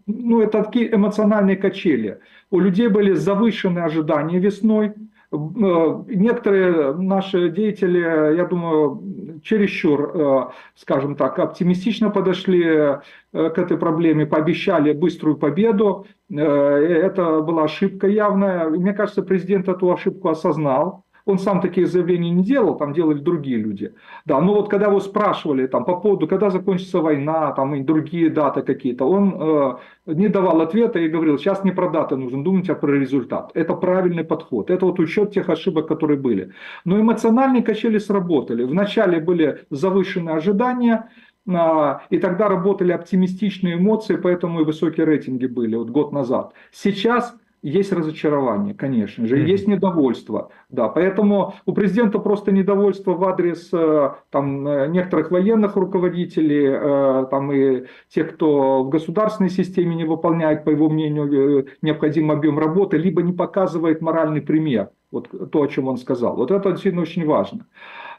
ну 0.07 0.39
это 0.39 0.63
такие 0.63 0.95
эмоциональные 0.95 1.57
качели. 1.57 2.19
У 2.49 2.59
людей 2.59 2.87
были 2.87 3.11
завышенные 3.11 3.83
ожидания 3.83 4.39
весной, 4.39 4.93
некоторые 5.33 6.93
наши 6.93 7.49
деятели, 7.49 8.35
я 8.35 8.45
думаю, 8.45 9.41
чересчур, 9.43 10.11
э, 10.13 10.45
скажем 10.75 11.15
так, 11.15 11.39
оптимистично 11.39 12.09
подошли 12.09 12.63
э, 12.63 12.99
к 13.31 13.57
этой 13.57 13.77
проблеме, 13.77 14.25
пообещали 14.25 14.93
быструю 14.93 15.37
победу. 15.37 16.05
Это 16.29 17.41
была 17.41 17.63
ошибка 17.63 18.07
явная. 18.07 18.69
Мне 18.69 18.93
кажется, 18.93 19.23
президент 19.23 19.67
эту 19.67 19.91
ошибку 19.91 20.29
осознал. 20.29 21.03
Он 21.25 21.39
сам 21.39 21.61
такие 21.61 21.87
заявления 21.87 22.31
не 22.31 22.43
делал, 22.43 22.75
там 22.75 22.93
делали 22.93 23.19
другие 23.19 23.57
люди. 23.57 23.93
Да, 24.25 24.41
но 24.41 24.53
вот 24.53 24.69
когда 24.69 24.87
его 24.87 24.99
спрашивали 24.99 25.67
там, 25.67 25.85
по 25.85 25.95
поводу, 25.95 26.27
когда 26.27 26.49
закончится 26.49 26.99
война, 26.99 27.51
там 27.53 27.75
и 27.75 27.83
другие 27.83 28.29
даты 28.29 28.61
какие-то, 28.61 29.05
он 29.05 29.35
э, 29.39 29.75
не 30.07 30.27
давал 30.27 30.61
ответа 30.61 30.99
и 30.99 31.07
говорил, 31.07 31.37
сейчас 31.37 31.63
не 31.63 31.71
про 31.71 31.89
даты 31.89 32.17
нужно 32.17 32.43
думать, 32.43 32.69
а 32.69 32.75
про 32.75 32.91
результат. 32.91 33.51
Это 33.53 33.73
правильный 33.73 34.23
подход. 34.23 34.69
Это 34.69 34.85
вот 34.85 34.99
учет 34.99 35.31
тех 35.31 35.49
ошибок, 35.49 35.87
которые 35.87 36.19
были. 36.19 36.51
Но 36.83 36.99
эмоциональные 36.99 37.63
качели 37.63 37.99
сработали. 37.99 38.63
Вначале 38.63 39.19
были 39.19 39.65
завышенные 39.69 40.35
ожидания, 40.35 41.09
а, 41.47 42.03
и 42.09 42.19
тогда 42.19 42.47
работали 42.47 42.91
оптимистичные 42.91 43.75
эмоции, 43.75 44.15
поэтому 44.15 44.61
и 44.61 44.65
высокие 44.65 45.05
рейтинги 45.05 45.45
были 45.45 45.75
вот 45.75 45.89
год 45.89 46.11
назад. 46.11 46.53
Сейчас 46.71 47.35
есть 47.63 47.93
разочарование, 47.93 48.73
конечно 48.73 49.25
же, 49.25 49.37
mm-hmm. 49.37 49.47
есть 49.47 49.67
недовольство. 49.67 50.49
Да, 50.69 50.89
поэтому 50.89 51.55
у 51.65 51.71
президента 51.71 52.19
просто 52.19 52.51
недовольство 52.51 53.13
в 53.13 53.23
адрес 53.23 53.69
э, 53.71 54.11
там, 54.29 54.67
э, 54.67 54.87
некоторых 54.87 55.31
военных 55.31 55.77
руководителей, 55.77 56.67
э, 56.67 57.25
там, 57.31 57.51
и 57.53 57.85
тех, 58.09 58.35
кто 58.35 58.83
в 58.83 58.89
государственной 58.89 59.49
системе 59.49 59.95
не 59.95 60.03
выполняет, 60.03 60.65
по 60.65 60.71
его 60.71 60.89
мнению, 60.89 61.67
необходимый 61.81 62.35
объем 62.35 62.59
работы, 62.59 62.97
либо 62.97 63.21
не 63.21 63.31
показывает 63.31 64.01
моральный 64.01 64.41
пример. 64.41 64.89
Вот 65.09 65.29
то, 65.51 65.61
о 65.61 65.67
чем 65.67 65.87
он 65.87 65.97
сказал. 65.97 66.35
Вот 66.35 66.51
это 66.51 66.71
действительно 66.71 67.03
очень 67.03 67.25
важно. 67.25 67.65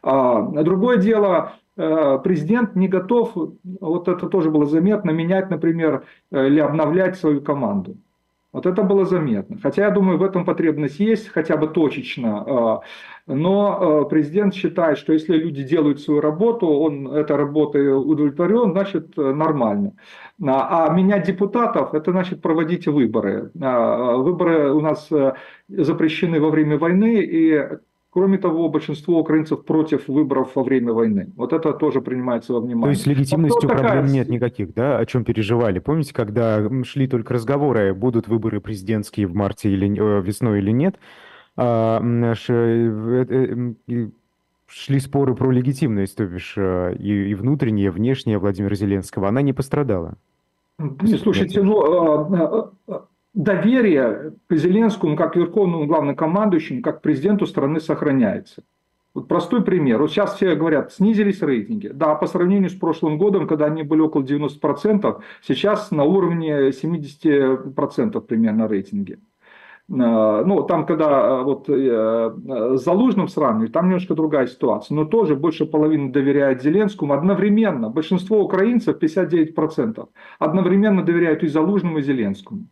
А, 0.03 0.43
другое 0.63 0.97
дело, 0.99 1.55
президент 1.75 2.77
не 2.77 2.87
готов, 2.87 3.33
вот 3.35 4.09
это 4.09 4.29
тоже 4.29 4.51
было 4.51 4.65
заметно, 4.65 5.11
менять, 5.11 5.51
например, 5.51 6.05
или 6.31 6.61
обновлять 6.61 7.17
свою 7.17 7.41
команду. 7.41 7.97
Вот 8.55 8.67
это 8.67 8.85
было 8.85 9.05
заметно. 9.05 9.59
Хотя, 9.61 9.87
я 9.87 9.91
думаю, 9.91 10.17
в 10.17 10.23
этом 10.23 10.45
потребность 10.45 11.01
есть, 11.01 11.29
хотя 11.29 11.57
бы 11.57 11.67
точечно. 11.67 12.45
А, 12.47 12.81
но 13.27 14.03
а, 14.03 14.05
президент 14.05 14.55
считает, 14.55 14.97
что 14.97 15.13
если 15.13 15.37
люди 15.37 15.65
делают 15.65 16.01
свою 16.01 16.21
работу, 16.21 16.69
он 16.69 17.09
этой 17.09 17.35
работой 17.35 17.93
удовлетворен, 17.93 18.71
значит 18.71 19.17
нормально. 19.17 19.95
А, 20.41 20.87
а 20.87 20.95
менять 20.95 21.27
депутатов, 21.27 21.95
это 21.95 22.13
значит 22.13 22.43
проводить 22.43 22.87
выборы. 22.87 23.51
Выборы 23.55 24.71
у 24.73 24.81
нас 24.81 25.11
э, 25.11 25.35
запрещены 25.69 26.41
во 26.41 26.51
время 26.51 26.79
войны, 26.79 27.25
и 27.25 27.61
Кроме 28.15 28.39
того, 28.39 28.69
большинство 28.69 29.19
украинцев 29.19 29.65
против 29.65 30.07
выборов 30.07 30.53
во 30.55 30.63
время 30.63 30.93
войны. 30.93 31.33
Вот 31.35 31.53
это 31.53 31.73
тоже 31.73 32.01
принимается 32.01 32.53
во 32.53 32.61
внимание. 32.61 32.85
То 32.85 32.91
есть 32.91 33.03
с 33.03 33.07
легитимностью 33.07 33.69
вот 33.69 33.77
проблем 33.77 34.07
нет 34.07 34.29
никаких, 34.29 34.73
да, 34.73 34.99
о 34.99 35.05
чем 35.05 35.25
переживали? 35.25 35.81
Помните, 35.81 36.15
когда 36.15 36.63
шли 36.85 37.09
только 37.09 37.35
разговоры, 37.35 37.93
будут 37.93 38.29
выборы 38.29 38.61
президентские 38.61 39.27
в 39.27 39.35
марте 39.35 39.69
или 39.69 39.89
э, 39.89 40.23
весной 40.23 40.61
или 40.61 40.71
нет, 40.71 40.95
а, 41.57 42.01
э, 42.01 43.75
э, 43.89 44.09
шли 44.69 45.01
споры 45.01 45.35
про 45.35 45.51
легитимность, 45.51 46.17
то 46.17 46.25
бишь 46.25 46.57
и, 46.57 47.31
и 47.31 47.35
внутренняя, 47.35 47.89
и 47.89 47.91
внешняя 47.91 48.39
Владимира 48.39 48.77
Зеленского, 48.77 49.27
она 49.27 49.43
не 49.43 49.53
пострадала. 49.53 50.15
Не, 50.79 51.17
слушайте, 51.17 51.63
ну, 51.63 51.81
а, 51.83 52.71
а, 52.87 53.05
доверие 53.35 54.35
к 54.49 54.55
Зеленскому 54.55 55.17
как 55.17 55.37
верховному 55.37 55.87
главнокомандующему, 55.87 56.83
как 56.83 57.03
президенту 57.03 57.47
страны 57.47 57.81
сохраняется. 57.81 58.63
Вот 59.13 59.29
простой 59.29 59.63
пример. 59.63 60.01
Вот 60.01 60.11
сейчас 60.11 60.35
все 60.35 60.57
говорят, 60.57 60.93
снизились 60.93 61.41
рейтинги. 61.41 61.89
Да, 61.89 62.17
по 62.17 62.27
сравнению 62.27 62.71
с 62.71 62.75
прошлым 62.75 63.17
годом, 63.17 63.47
когда 63.47 63.67
они 63.67 63.85
были 63.85 64.01
около 64.01 64.23
90%, 64.23 65.21
сейчас 65.43 65.93
на 65.93 66.03
уровне 66.03 66.71
70% 66.71 68.21
примерно 68.23 68.67
рейтинги. 68.67 69.21
А, 69.89 70.45
ну, 70.45 70.63
там, 70.65 70.87
когда 70.87 71.41
а, 71.41 71.43
вот 71.43 71.69
э, 71.69 72.33
с 72.77 72.83
Залужным 72.83 73.29
сравнивать, 73.29 73.73
там 73.73 73.87
немножко 73.87 74.15
другая 74.15 74.49
ситуация. 74.49 74.97
Но 74.97 75.05
тоже 75.05 75.37
больше 75.37 75.65
половины 75.67 76.11
доверяют 76.11 76.63
Зеленскому. 76.63 77.13
Одновременно, 77.13 77.91
большинство 77.91 78.43
украинцев, 78.43 79.01
59%, 79.01 80.09
одновременно 80.41 81.05
доверяют 81.05 81.45
и 81.45 81.49
Залужному, 81.49 81.99
и 81.99 82.03
Зеленскому. 82.03 82.67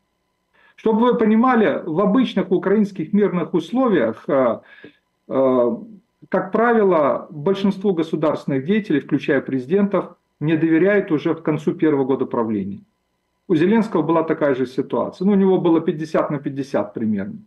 Чтобы 0.83 1.13
вы 1.13 1.15
понимали, 1.17 1.81
в 1.87 2.01
обычных 2.01 2.51
украинских 2.51 3.13
мирных 3.13 3.55
условиях, 3.55 4.25
э, 4.27 4.59
э, 5.29 5.77
как 6.29 6.51
правило, 6.51 7.29
большинство 7.31 7.93
государственных 7.93 8.65
деятелей, 8.65 8.99
включая 8.99 9.41
президентов, 9.43 10.17
не 10.41 10.57
доверяют 10.57 11.13
уже 11.13 11.37
к 11.37 11.43
концу 11.45 11.75
первого 11.75 12.05
года 12.05 12.27
правления. 12.27 12.81
У 13.47 13.55
Зеленского 13.55 14.03
была 14.03 14.25
такая 14.25 14.57
же 14.57 14.67
ситуация. 14.67 15.25
Ну, 15.25 15.33
у 15.33 15.37
него 15.37 15.59
было 15.59 15.81
50 15.81 16.31
на 16.31 16.39
50 16.39 16.95
примерно. 16.95 17.39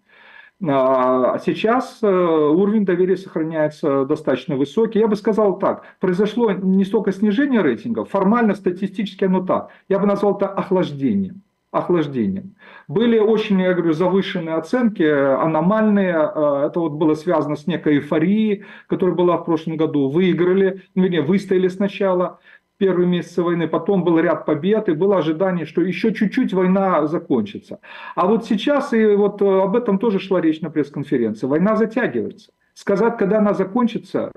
А 0.66 1.38
сейчас 1.46 2.00
э, 2.02 2.08
уровень 2.08 2.86
доверия 2.86 3.18
сохраняется 3.18 4.06
достаточно 4.06 4.56
высокий. 4.56 5.00
Я 5.00 5.10
бы 5.10 5.18
сказал 5.18 5.60
так, 5.60 5.84
произошло 6.00 6.54
не 6.54 6.86
столько 6.86 7.12
снижение 7.12 7.62
рейтингов, 7.62 8.10
формально, 8.10 8.56
статистически 8.56 9.26
оно 9.26 9.46
так. 9.46 9.72
Я 9.90 10.00
бы 10.00 10.08
назвал 10.08 10.38
это 10.38 10.48
охлаждением. 10.48 11.42
Охлаждением. 11.76 12.56
Были 12.88 13.20
очень, 13.20 13.62
я 13.62 13.74
говорю, 13.74 13.94
завышенные 13.94 14.56
оценки, 14.56 15.04
аномальные. 15.04 16.14
Э, 16.14 16.68
это 16.68 16.80
вот 16.80 16.94
было 16.94 17.16
связано 17.16 17.56
с 17.56 17.68
некой 17.68 17.96
эйфорией, 17.96 18.64
которая 18.88 19.16
была 19.16 19.38
в 19.38 19.46
прошлом 19.46 19.78
году. 19.78 20.10
Выиграли, 20.10 20.84
ну, 20.96 21.04
вернее, 21.04 21.22
выстояли 21.22 21.68
сначала 21.68 22.40
первые 22.78 23.08
месяцы 23.08 23.42
войны, 23.42 23.68
потом 23.68 24.04
был 24.04 24.20
ряд 24.20 24.46
побед, 24.46 24.90
и 24.90 24.94
было 24.94 25.18
ожидание, 25.18 25.66
что 25.66 25.82
еще 25.82 26.14
чуть-чуть 26.14 26.54
война 26.54 27.08
закончится. 27.08 27.80
А 28.16 28.28
вот 28.28 28.46
сейчас, 28.46 28.94
и 28.94 29.06
вот 29.16 29.42
э, 29.42 29.46
об 29.46 29.76
этом 29.76 30.00
тоже 30.00 30.20
шла 30.20 30.42
речь 30.42 30.62
на 30.62 30.70
пресс-конференции, 30.70 31.48
война 31.48 31.76
затягивается. 31.76 32.52
Сказать, 32.74 33.18
когда 33.18 33.40
она 33.40 33.54
закончится, 33.54 34.32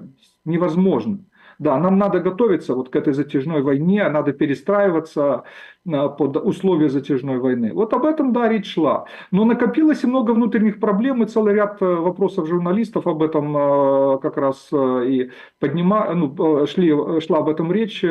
невозможно. 0.44 1.18
Да, 1.58 1.76
нам 1.78 1.98
надо 1.98 2.20
готовиться 2.20 2.74
вот 2.74 2.88
к 2.88 2.94
этой 2.94 3.12
затяжной 3.12 3.62
войне, 3.62 4.08
надо 4.08 4.32
перестраиваться 4.32 5.42
э, 5.84 6.08
под 6.16 6.36
условия 6.36 6.88
затяжной 6.88 7.38
войны. 7.38 7.72
Вот 7.74 7.92
об 7.94 8.04
этом, 8.04 8.32
да, 8.32 8.48
речь 8.48 8.74
шла. 8.74 9.06
Но 9.32 9.44
накопилось 9.44 10.04
и 10.04 10.06
много 10.06 10.30
внутренних 10.30 10.78
проблем, 10.78 11.22
и 11.22 11.26
целый 11.26 11.54
ряд 11.54 11.82
э, 11.82 11.84
вопросов 11.84 12.46
журналистов 12.46 13.08
об 13.08 13.24
этом 13.24 13.56
э, 13.56 14.18
как 14.22 14.36
раз 14.36 14.70
и 14.72 15.30
поднимали, 15.58 16.14
ну, 16.14 16.66
шли, 16.66 17.20
шла 17.20 17.38
об 17.38 17.48
этом 17.48 17.72
речь. 17.72 18.04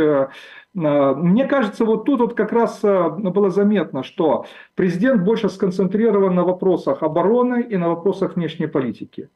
Мне 0.74 1.46
кажется, 1.46 1.86
вот 1.86 2.06
тут 2.06 2.20
вот 2.20 2.34
как 2.34 2.52
раз 2.52 2.82
было 2.84 3.50
заметно, 3.50 4.04
что 4.04 4.46
президент 4.76 5.24
больше 5.24 5.50
сконцентрирован 5.50 6.36
на 6.36 6.44
вопросах 6.44 7.02
обороны 7.02 7.62
и 7.62 7.78
на 7.78 7.88
вопросах 7.90 8.36
внешней 8.36 8.68
политики. 8.68 9.30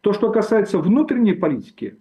То, 0.00 0.12
что 0.12 0.30
касается 0.30 0.78
внутренней 0.78 1.34
политики, 1.34 1.98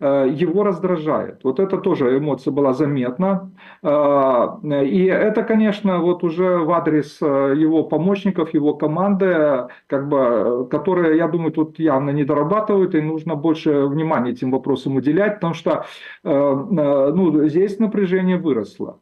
его 0.00 0.64
раздражает. 0.64 1.44
Вот 1.44 1.60
это 1.60 1.76
тоже 1.76 2.16
эмоция 2.16 2.52
была 2.52 2.72
заметна. 2.72 3.50
Э, 3.82 4.84
и 4.84 5.04
это, 5.04 5.42
конечно, 5.42 5.98
вот 5.98 6.24
уже 6.24 6.58
в 6.58 6.70
адрес 6.70 7.18
э, 7.20 7.54
его 7.56 7.84
помощников, 7.84 8.54
его 8.54 8.74
команды, 8.74 9.68
как 9.86 10.08
бы, 10.08 10.66
которые, 10.70 11.18
я 11.18 11.28
думаю, 11.28 11.52
тут 11.52 11.78
явно 11.78 12.10
не 12.10 12.24
дорабатывают, 12.24 12.94
и 12.94 13.02
нужно 13.02 13.34
больше 13.34 13.86
внимания 13.86 14.30
этим 14.30 14.50
вопросам 14.50 14.96
уделять, 14.96 15.34
потому 15.34 15.54
что 15.54 15.84
ну, 16.22 17.48
здесь 17.48 17.78
напряжение 17.78 18.36
выросло. 18.36 18.98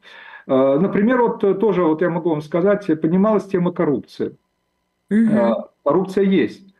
Например, 0.47 1.23
вот 1.23 1.61
тоже 1.61 1.85
вот 1.85 2.03
я 2.03 2.11
могу 2.11 2.31
вам 2.31 2.41
сказать, 2.41 2.87
поднималась 3.01 3.47
тема 3.47 3.73
коррупции. 3.73 4.37
Угу. 5.11 5.71
Коррупция 5.85 6.25
есть. 6.25 6.75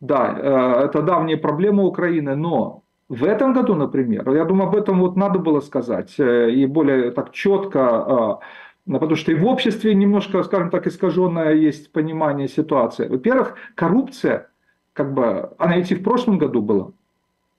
Да, 0.00 0.82
это 0.84 1.02
давняя 1.02 1.36
проблема 1.36 1.84
Украины, 1.84 2.36
но 2.36 2.82
в 3.08 3.24
этом 3.24 3.52
году, 3.52 3.74
например, 3.74 4.28
я 4.34 4.44
думаю, 4.44 4.68
об 4.68 4.74
этом 4.74 5.00
вот 5.00 5.16
надо 5.16 5.38
было 5.38 5.60
сказать 5.60 6.14
э, 6.18 6.50
и 6.50 6.66
более 6.66 7.12
так 7.12 7.32
четко, 7.32 7.80
а, 7.80 8.40
потому 8.84 9.14
что 9.14 9.30
и 9.30 9.36
в 9.36 9.46
обществе 9.46 9.94
немножко, 9.94 10.42
скажем 10.42 10.70
так, 10.70 10.88
искаженное 10.88 11.54
есть 11.54 11.92
понимание 11.92 12.48
ситуации. 12.48 13.06
Во-первых, 13.06 13.54
коррупция, 13.76 14.50
как 14.92 15.14
бы, 15.14 15.50
она 15.58 15.80
идти 15.80 15.94
в 15.94 16.02
прошлом 16.02 16.38
году 16.38 16.62
была, 16.62 16.90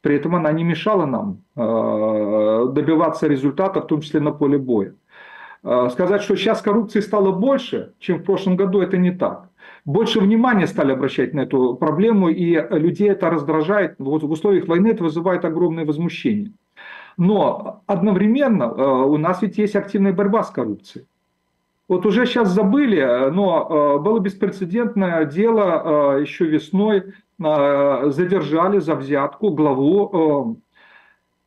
при 0.01 0.15
этом 0.15 0.35
она 0.35 0.51
не 0.51 0.65
мешала 0.65 1.05
нам 1.05 1.43
а, 1.55 2.65
добиваться 2.65 3.27
результата, 3.27 3.79
в 3.79 3.87
том 3.87 4.01
числе 4.01 4.19
на 4.19 4.31
поле 4.31 4.57
боя. 4.57 4.95
Сказать, 5.63 6.21
что 6.21 6.35
сейчас 6.35 6.61
коррупции 6.61 7.01
стало 7.01 7.31
больше, 7.31 7.93
чем 7.99 8.19
в 8.19 8.23
прошлом 8.23 8.55
году, 8.55 8.79
это 8.79 8.95
не 8.95 9.11
так 9.11 9.49
больше 9.85 10.19
внимания 10.19 10.67
стали 10.67 10.91
обращать 10.91 11.33
на 11.33 11.41
эту 11.41 11.75
проблему, 11.75 12.29
и 12.29 12.59
людей 12.71 13.09
это 13.09 13.29
раздражает. 13.29 13.95
Вот 13.99 14.23
в 14.23 14.31
условиях 14.31 14.67
войны 14.67 14.87
это 14.87 15.03
вызывает 15.03 15.45
огромное 15.45 15.85
возмущение. 15.85 16.51
Но 17.17 17.81
одновременно 17.87 18.63
э, 18.63 18.83
у 18.83 19.17
нас 19.17 19.41
ведь 19.41 19.57
есть 19.57 19.75
активная 19.75 20.13
борьба 20.13 20.43
с 20.43 20.51
коррупцией. 20.51 21.07
Вот 21.87 22.05
уже 22.05 22.25
сейчас 22.25 22.49
забыли, 22.49 23.31
но 23.31 23.97
э, 23.97 24.03
было 24.03 24.19
беспрецедентное 24.19 25.25
дело 25.25 26.17
э, 26.17 26.21
еще 26.21 26.45
весной. 26.45 27.13
Задержали 27.39 28.79
за 28.79 28.95
взятку 28.95 29.51
главу 29.51 30.57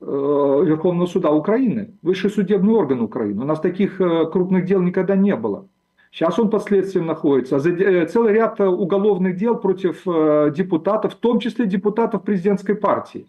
Верховного 0.01 1.07
суда 1.07 1.33
Украины, 1.33 1.99
высший 2.01 2.31
судебный 2.31 2.75
орган 2.75 3.01
Украины. 3.01 3.43
У 3.43 3.45
нас 3.45 3.59
таких 3.59 3.97
крупных 3.97 4.67
дел 4.67 4.81
никогда 4.83 5.17
не 5.17 5.35
было. 5.35 5.67
Сейчас 6.11 6.39
он 6.39 6.51
под 6.51 6.65
следствием 6.65 7.07
находится. 7.07 7.57
Э, 7.57 8.07
целый 8.07 8.33
ряд 8.33 8.61
э, 8.61 8.67
уголовных 8.67 9.37
дел 9.37 9.57
против 9.57 10.03
э, 10.07 10.53
депутатов, 10.55 11.15
в 11.15 11.17
том 11.17 11.39
числе 11.39 11.67
депутатов 11.67 12.23
президентской 12.25 12.75
партии. 12.75 13.27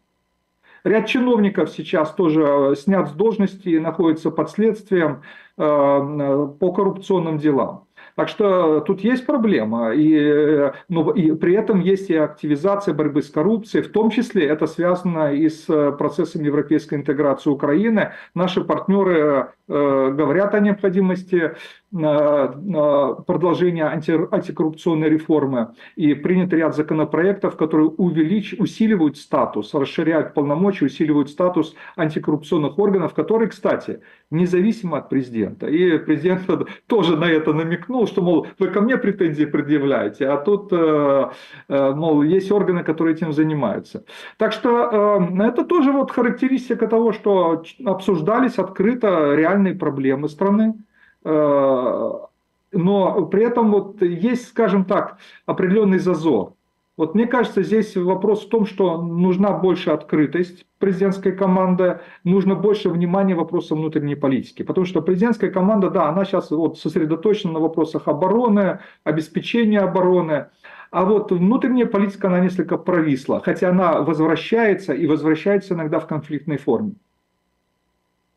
Ряд 0.84 1.06
чиновников 1.06 1.70
сейчас 1.70 2.12
тоже 2.12 2.74
снят 2.76 3.08
с 3.08 3.12
должности 3.12 3.70
и 3.70 3.80
находятся 3.80 4.32
под 4.32 4.50
следствием 4.50 5.22
по 5.56 6.74
коррупционным 6.76 7.38
делам. 7.38 7.86
Так 8.16 8.30
что 8.30 8.82
тут 8.82 9.02
есть 9.02 9.26
проблема, 9.26 9.94
и, 9.94 10.72
но 10.90 11.12
и 11.12 11.32
при 11.34 11.54
этом 11.54 11.80
есть 11.80 12.10
и 12.10 12.16
активизация 12.16 12.94
борьбы 12.94 13.22
с 13.22 13.30
коррупцией, 13.30 13.84
в 13.84 13.92
том 13.92 14.10
числе 14.10 14.48
это 14.48 14.68
связано 14.68 15.34
и 15.34 15.50
с 15.50 15.66
процессом 15.98 16.44
европейской 16.44 16.96
интеграции 16.96 17.50
Украины. 17.50 18.14
Наши 18.34 18.62
партнеры 18.64 19.52
э, 19.68 20.12
говорят 20.12 20.56
о 20.56 20.60
необходимости 20.60 21.54
продолжения 21.92 23.86
анти, 23.86 24.18
антикоррупционной 24.32 25.10
реформы 25.10 25.76
и 25.96 26.14
принят 26.14 26.54
ряд 26.54 26.76
законопроектов, 26.76 27.58
которые 27.58 27.90
увелич, 27.90 28.56
усиливают 28.58 29.18
статус, 29.18 29.74
расширяют 29.74 30.34
полномочия, 30.34 30.86
усиливают 30.86 31.30
статус 31.30 31.76
антикоррупционных 31.98 32.80
органов, 32.80 33.14
которые, 33.14 33.50
кстати, 33.50 34.00
независимо 34.30 35.00
от 35.00 35.10
президента. 35.10 35.68
И 35.68 35.98
президент 35.98 36.50
тоже 36.88 37.18
на 37.18 37.26
это 37.26 37.54
намекнул, 37.54 38.08
что, 38.08 38.22
мол, 38.22 38.48
вы 38.58 38.68
ко 38.70 38.82
мне 38.82 38.98
претензии 38.98 39.46
предъявляете, 39.46 40.28
а 40.28 40.38
тут, 40.38 40.72
э, 40.72 41.30
э, 41.68 41.92
мол, 41.94 42.24
есть 42.24 42.52
органы, 42.52 42.84
которые 42.84 43.16
этим 43.16 43.34
занимаются. 43.34 44.06
Так 44.38 44.54
что 44.54 45.20
э, 45.30 45.44
это 45.44 45.66
тоже 45.66 45.92
вот 45.92 46.12
характеристика 46.12 46.88
того, 46.88 47.12
что 47.12 47.64
обсуждались 47.86 48.58
открыто 48.58 49.36
реальные 49.36 49.76
проблемы 49.76 50.30
страны. 50.30 50.76
Но 51.24 52.30
при 52.72 53.44
этом 53.44 53.72
вот 53.72 54.02
есть, 54.02 54.48
скажем 54.48 54.86
так, 54.86 55.18
определенный 55.46 56.00
зазор. 56.00 56.54
Вот 56.98 57.16
мне 57.16 57.26
кажется, 57.26 57.64
здесь 57.64 57.96
вопрос 57.96 58.46
в 58.46 58.50
том, 58.50 58.66
что 58.66 59.02
нужна 59.02 59.54
больше 59.54 59.90
открытость 59.92 60.66
президентской 60.78 61.32
команды, 61.32 62.00
нужно 62.24 62.54
больше 62.54 62.90
внимания 62.90 63.34
вопросам 63.34 63.80
внутренней 63.80 64.16
политики. 64.16 64.62
Потому 64.62 64.86
что 64.86 65.02
президентская 65.02 65.50
команда, 65.50 65.90
да, 65.90 66.10
она 66.10 66.26
сейчас 66.26 66.52
вот 66.52 66.78
сосредоточена 66.78 67.54
на 67.54 67.60
вопросах 67.60 68.08
обороны, 68.08 68.80
обеспечения 69.04 69.80
обороны. 69.80 70.48
А 70.92 71.06
вот 71.06 71.32
внутренняя 71.32 71.88
политика, 71.88 72.28
она 72.28 72.40
несколько 72.40 72.78
провисла, 72.78 73.40
хотя 73.40 73.70
она 73.70 74.02
возвращается 74.02 74.94
и 74.94 75.08
возвращается 75.08 75.74
иногда 75.74 76.00
в 76.00 76.08
конфликтной 76.08 76.58
форме. 76.58 76.94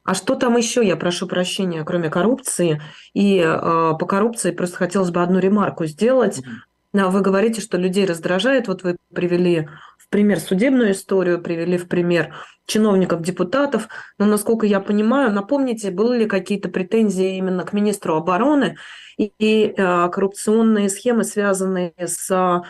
А 0.05 0.15
что 0.15 0.35
там 0.35 0.57
еще, 0.57 0.87
я 0.87 0.97
прошу 0.97 1.27
прощения, 1.27 1.83
кроме 1.83 2.11
коррупции? 2.11 2.83
И 3.15 3.39
э, 3.39 3.53
по 3.99 4.07
коррупции 4.07 4.51
просто 4.51 4.77
хотелось 4.77 5.11
бы 5.11 5.23
одну 5.23 5.39
ремарку 5.39 5.87
сделать. 5.87 6.43
Да, 6.93 7.09
вы 7.09 7.23
говорите, 7.23 7.63
что 7.63 7.79
людей 7.79 8.05
раздражает. 8.05 8.69
Вот 8.69 8.83
вы 8.83 8.97
привели 9.15 9.69
в 9.99 10.09
пример 10.11 10.39
судебную 10.41 10.93
историю, 10.93 11.41
привели 11.41 11.79
в 11.79 11.89
пример 11.89 12.35
чиновников, 12.67 13.23
депутатов. 13.23 13.89
Но, 14.19 14.27
насколько 14.27 14.67
я 14.67 14.79
понимаю, 14.79 15.33
напомните, 15.33 15.91
были 15.91 16.21
ли 16.21 16.27
какие-то 16.27 16.69
претензии 16.69 17.39
именно 17.39 17.65
к 17.65 17.73
министру 17.73 18.15
обороны 18.15 18.77
и, 19.17 19.33
и 19.39 19.75
э, 19.75 20.09
коррупционные 20.11 20.91
схемы, 20.91 21.25
связанные 21.25 21.95
с 21.99 22.63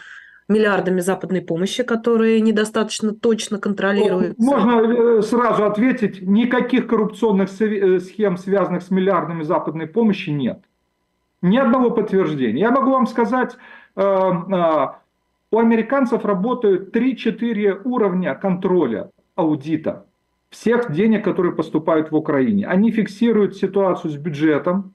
миллиардами 0.49 1.01
западной 1.01 1.41
помощи, 1.41 1.83
которые 1.83 2.41
недостаточно 2.41 3.15
точно 3.15 3.59
контролируются? 3.59 4.43
Можно 4.43 4.81
э, 4.81 5.23
сразу 5.23 5.65
ответить, 5.65 6.23
никаких 6.23 6.87
коррупционных 6.87 7.49
э, 7.61 8.01
схем, 8.01 8.37
связанных 8.37 8.83
с 8.83 8.91
миллиардами 8.91 9.43
западной 9.43 9.87
помощи, 9.87 10.31
нет. 10.31 10.61
Ни 11.43 11.57
одного 11.59 11.91
подтверждения. 11.91 12.61
Я 12.61 12.71
могу 12.71 12.91
вам 12.91 13.07
сказать, 13.07 13.57
Эм, 13.97 14.53
а, 14.53 14.99
у 15.51 15.59
американцев 15.59 16.25
работают 16.25 16.95
3-4 16.95 17.83
уровня 17.85 18.35
контроля 18.35 19.11
аудита 19.37 20.07
всех 20.51 20.93
денег, 20.93 21.25
которые 21.25 21.55
поступают 21.55 22.11
в 22.11 22.17
Украине. 22.17 22.67
Они 22.67 22.91
фиксируют 22.91 23.57
ситуацию 23.57 24.11
с 24.11 24.17
бюджетом, 24.17 24.94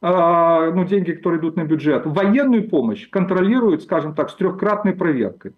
ну, 0.00 0.84
деньги, 0.84 1.12
которые 1.12 1.40
идут 1.40 1.56
на 1.56 1.64
бюджет. 1.64 2.06
Военную 2.06 2.68
помощь 2.68 3.08
контролируют, 3.10 3.82
скажем 3.82 4.14
так, 4.14 4.30
с 4.30 4.34
трехкратной 4.34 4.92
проверкой. 4.92 5.54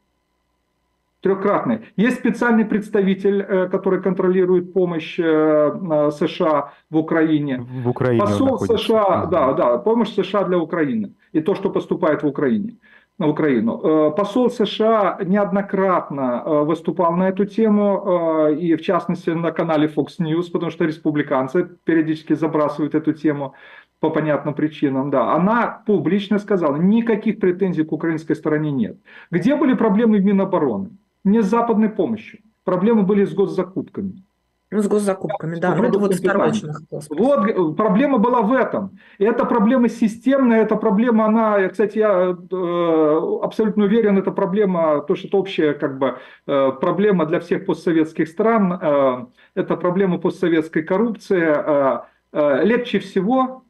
Трехкратный. 1.20 1.80
Есть 1.96 2.18
специальный 2.18 2.64
представитель, 2.64 3.42
э, 3.42 3.68
который 3.68 4.00
контролирует 4.00 4.72
помощь 4.72 5.18
э, 5.18 6.10
США 6.12 6.72
в 6.88 6.96
Украине. 6.96 7.66
В 7.84 7.90
Украине 7.90 8.20
Посол 8.20 8.58
США, 8.58 9.26
да, 9.26 9.52
да, 9.52 9.76
помощь 9.78 10.14
США 10.14 10.44
для 10.44 10.56
Украины. 10.56 11.12
И 11.32 11.42
то, 11.42 11.54
что 11.54 11.68
поступает 11.68 12.22
в 12.22 12.26
Украине 12.26 12.76
на 13.18 13.28
Украину. 13.28 13.80
Э, 13.82 14.10
посол 14.16 14.48
США 14.48 15.18
неоднократно 15.22 16.64
выступал 16.64 17.12
на 17.12 17.28
эту 17.28 17.44
тему, 17.44 18.48
и 18.58 18.74
в 18.74 18.80
частности 18.80 19.28
на 19.28 19.52
канале 19.52 19.88
Fox 19.88 20.20
News, 20.20 20.50
потому 20.50 20.70
что 20.70 20.86
республиканцы 20.86 21.68
периодически 21.84 22.32
забрасывают 22.32 22.94
эту 22.94 23.12
тему 23.12 23.52
по 24.00 24.10
понятным 24.10 24.54
причинам, 24.54 25.10
да, 25.10 25.34
она 25.34 25.82
публично 25.86 26.38
сказала, 26.38 26.76
никаких 26.76 27.38
претензий 27.38 27.84
к 27.84 27.92
украинской 27.92 28.34
стороне 28.34 28.72
нет. 28.72 28.96
Где 29.30 29.56
были 29.56 29.74
проблемы 29.74 30.18
в 30.18 30.24
Минобороны? 30.24 30.90
не 31.24 31.42
с 31.42 31.46
западной 31.46 31.88
помощью. 31.88 32.40
Проблемы 32.64 33.02
были 33.02 33.24
с 33.24 33.34
госзакупками. 33.34 34.24
Ну, 34.72 34.80
с 34.80 34.86
госзакупками, 34.86 35.56
да. 35.56 35.74
Ну, 35.74 35.82
это 35.82 35.98
вот 35.98 36.14
вторичных. 36.14 36.82
Вот 36.90 37.48
э, 37.48 37.74
проблема 37.76 38.18
была 38.18 38.40
в 38.40 38.52
этом. 38.52 38.98
И 39.18 39.24
эта 39.24 39.44
проблема 39.44 39.88
системная, 39.88 40.62
эта 40.62 40.76
проблема, 40.76 41.26
она, 41.26 41.68
кстати, 41.68 41.98
я 41.98 42.36
э, 42.36 43.20
абсолютно 43.42 43.84
уверен, 43.84 44.16
это 44.16 44.30
проблема, 44.30 45.00
то, 45.00 45.16
что 45.16 45.26
это 45.26 45.38
общая 45.38 45.72
как 45.74 45.98
бы, 45.98 46.18
э, 46.46 46.70
проблема 46.80 47.26
для 47.26 47.40
всех 47.40 47.66
постсоветских 47.66 48.28
стран, 48.28 48.78
э, 48.80 49.26
это 49.56 49.76
проблема 49.76 50.18
постсоветской 50.18 50.84
коррупции. 50.84 51.42
Э, 51.42 52.02
э, 52.32 52.64
легче 52.64 53.00
всего 53.00 53.64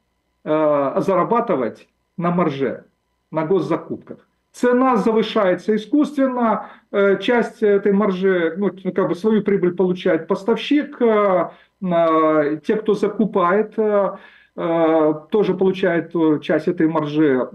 э, 0.45 1.01
зарабатывать 1.01 1.89
на 2.17 2.31
марже, 2.31 2.85
на 3.31 3.45
госзакупках. 3.45 4.19
Цена 4.53 4.97
завышается 4.97 5.77
искусственно, 5.77 6.71
э, 6.91 7.19
часть 7.19 7.63
этой 7.63 7.93
маржи, 7.93 8.55
ну, 8.57 8.71
как 8.93 9.09
бы 9.09 9.15
свою 9.15 9.43
прибыль 9.43 9.75
получает 9.75 10.27
поставщик, 10.27 11.01
э, 11.01 11.51
те, 11.81 12.77
кто 12.77 12.95
закупает, 12.95 13.75
тоже 13.75 15.55
получают 15.55 16.43
часть 16.43 16.69
этой 16.69 16.89
маржи. 16.89 17.49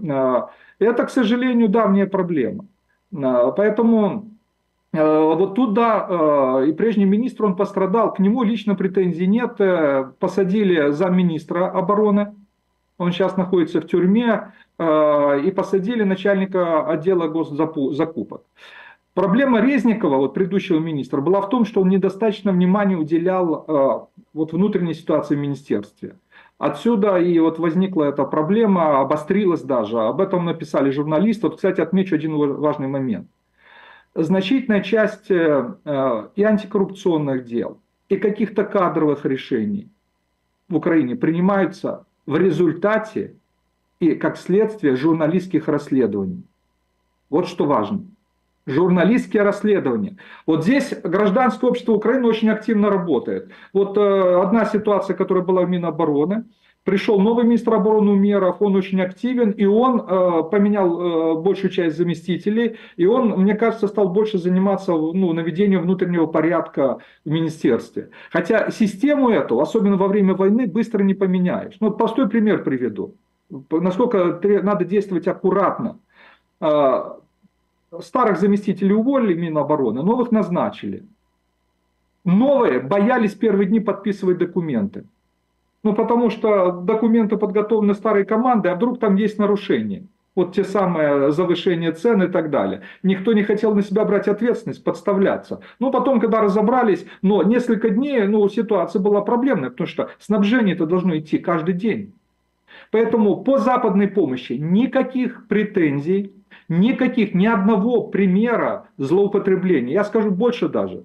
Это, 0.80 1.04
к 1.04 1.10
сожалению, 1.10 1.68
давняя 1.68 2.06
проблема. 2.06 2.64
Поэтому 3.12 4.30
вот 4.92 5.54
тут, 5.54 5.74
да, 5.74 6.64
и 6.66 6.72
прежний 6.72 7.04
министр, 7.04 7.44
он 7.44 7.54
пострадал, 7.54 8.12
к 8.14 8.18
нему 8.18 8.42
лично 8.42 8.74
претензий 8.74 9.28
нет. 9.28 9.60
Посадили 10.18 10.90
замминистра 10.90 11.70
обороны, 11.70 12.34
он 12.98 13.12
сейчас 13.12 13.36
находится 13.36 13.80
в 13.80 13.86
тюрьме, 13.86 14.52
э, 14.78 15.40
и 15.44 15.50
посадили 15.50 16.02
начальника 16.02 16.86
отдела 16.86 17.28
госзакупок. 17.28 18.42
Проблема 19.14 19.60
Резникова, 19.60 20.16
вот 20.16 20.34
предыдущего 20.34 20.78
министра, 20.78 21.20
была 21.20 21.40
в 21.40 21.48
том, 21.48 21.64
что 21.64 21.80
он 21.80 21.88
недостаточно 21.88 22.52
внимания 22.52 22.96
уделял 22.96 23.64
э, 23.66 24.22
вот 24.34 24.52
внутренней 24.52 24.94
ситуации 24.94 25.36
в 25.36 25.38
министерстве. 25.38 26.16
Отсюда 26.58 27.18
и 27.18 27.38
вот 27.38 27.58
возникла 27.58 28.04
эта 28.04 28.24
проблема, 28.24 29.00
обострилась 29.00 29.62
даже. 29.62 29.98
Об 29.98 30.20
этом 30.20 30.46
написали 30.46 30.90
журналисты. 30.90 31.48
Вот, 31.48 31.56
кстати, 31.56 31.80
отмечу 31.80 32.14
один 32.14 32.36
важный 32.36 32.88
момент. 32.88 33.28
Значительная 34.14 34.82
часть 34.82 35.30
э, 35.30 35.74
и 36.34 36.42
антикоррупционных 36.42 37.44
дел, 37.44 37.80
и 38.08 38.16
каких-то 38.16 38.64
кадровых 38.64 39.26
решений 39.26 39.90
в 40.68 40.76
Украине 40.76 41.16
принимаются 41.16 42.05
в 42.26 42.36
результате 42.36 43.36
и 44.00 44.14
как 44.14 44.36
следствие 44.36 44.96
журналистских 44.96 45.68
расследований. 45.68 46.42
Вот 47.30 47.48
что 47.48 47.64
важно. 47.64 48.04
Журналистские 48.66 49.42
расследования. 49.42 50.16
Вот 50.44 50.64
здесь 50.64 50.92
гражданское 51.02 51.70
общество 51.70 51.92
Украины 51.92 52.26
очень 52.26 52.50
активно 52.50 52.90
работает. 52.90 53.50
Вот 53.72 53.96
э, 53.96 54.42
одна 54.42 54.64
ситуация, 54.64 55.14
которая 55.14 55.44
была 55.44 55.62
в 55.62 55.68
Минобороны– 55.68 56.44
Пришел 56.86 57.18
новый 57.18 57.44
министр 57.44 57.74
обороны 57.74 58.12
Умеров, 58.12 58.62
он 58.62 58.76
очень 58.76 59.00
активен, 59.00 59.50
и 59.50 59.64
он 59.64 60.00
э, 60.00 60.42
поменял 60.52 61.00
э, 61.00 61.34
большую 61.34 61.72
часть 61.72 61.96
заместителей, 61.96 62.76
и 62.96 63.06
он, 63.06 63.30
мне 63.40 63.56
кажется, 63.56 63.88
стал 63.88 64.08
больше 64.08 64.38
заниматься 64.38 64.92
ну, 64.92 65.32
наведением 65.32 65.82
внутреннего 65.82 66.26
порядка 66.26 66.98
в 67.24 67.30
министерстве. 67.30 68.10
Хотя 68.30 68.70
систему 68.70 69.30
эту, 69.30 69.60
особенно 69.60 69.96
во 69.96 70.06
время 70.06 70.34
войны, 70.34 70.68
быстро 70.68 71.02
не 71.02 71.14
поменяешь. 71.14 71.74
Ну, 71.80 71.90
простой 71.90 72.28
пример 72.28 72.62
приведу. 72.62 73.16
Насколько 73.50 74.40
надо 74.62 74.84
действовать 74.84 75.26
аккуратно. 75.26 75.98
Э, 76.60 77.14
старых 78.00 78.38
заместителей 78.38 78.94
уволили 78.94 79.34
Минобороны, 79.34 80.04
новых 80.04 80.30
назначили. 80.30 81.02
Новые 82.24 82.78
боялись 82.78 83.34
первые 83.34 83.66
дни 83.66 83.80
подписывать 83.80 84.38
документы. 84.38 85.02
Ну, 85.86 85.94
потому 85.94 86.30
что 86.30 86.72
документы 86.72 87.36
подготовлены 87.36 87.94
старой 87.94 88.24
командой, 88.24 88.72
а 88.72 88.74
вдруг 88.74 88.98
там 88.98 89.14
есть 89.14 89.38
нарушения. 89.38 90.08
Вот 90.34 90.52
те 90.52 90.64
самые 90.64 91.30
завышения 91.30 91.92
цен 91.92 92.24
и 92.24 92.26
так 92.26 92.50
далее. 92.50 92.80
Никто 93.04 93.32
не 93.32 93.44
хотел 93.44 93.72
на 93.72 93.82
себя 93.82 94.04
брать 94.04 94.26
ответственность, 94.26 94.82
подставляться. 94.82 95.60
Ну, 95.78 95.92
потом, 95.92 96.18
когда 96.18 96.40
разобрались, 96.40 97.06
но 97.22 97.44
несколько 97.44 97.90
дней, 97.90 98.26
ну, 98.26 98.48
ситуация 98.48 99.00
была 99.00 99.20
проблемная, 99.20 99.70
потому 99.70 99.86
что 99.86 100.10
снабжение 100.18 100.74
это 100.74 100.86
должно 100.86 101.18
идти 101.18 101.38
каждый 101.38 101.74
день. 101.74 102.14
Поэтому 102.90 103.44
по 103.44 103.58
западной 103.58 104.08
помощи 104.08 104.54
никаких 104.54 105.46
претензий, 105.46 106.32
никаких, 106.68 107.32
ни 107.32 107.46
одного 107.46 108.08
примера 108.08 108.88
злоупотребления. 108.98 109.92
Я 109.92 110.02
скажу 110.02 110.32
больше 110.32 110.68
даже. 110.68 111.04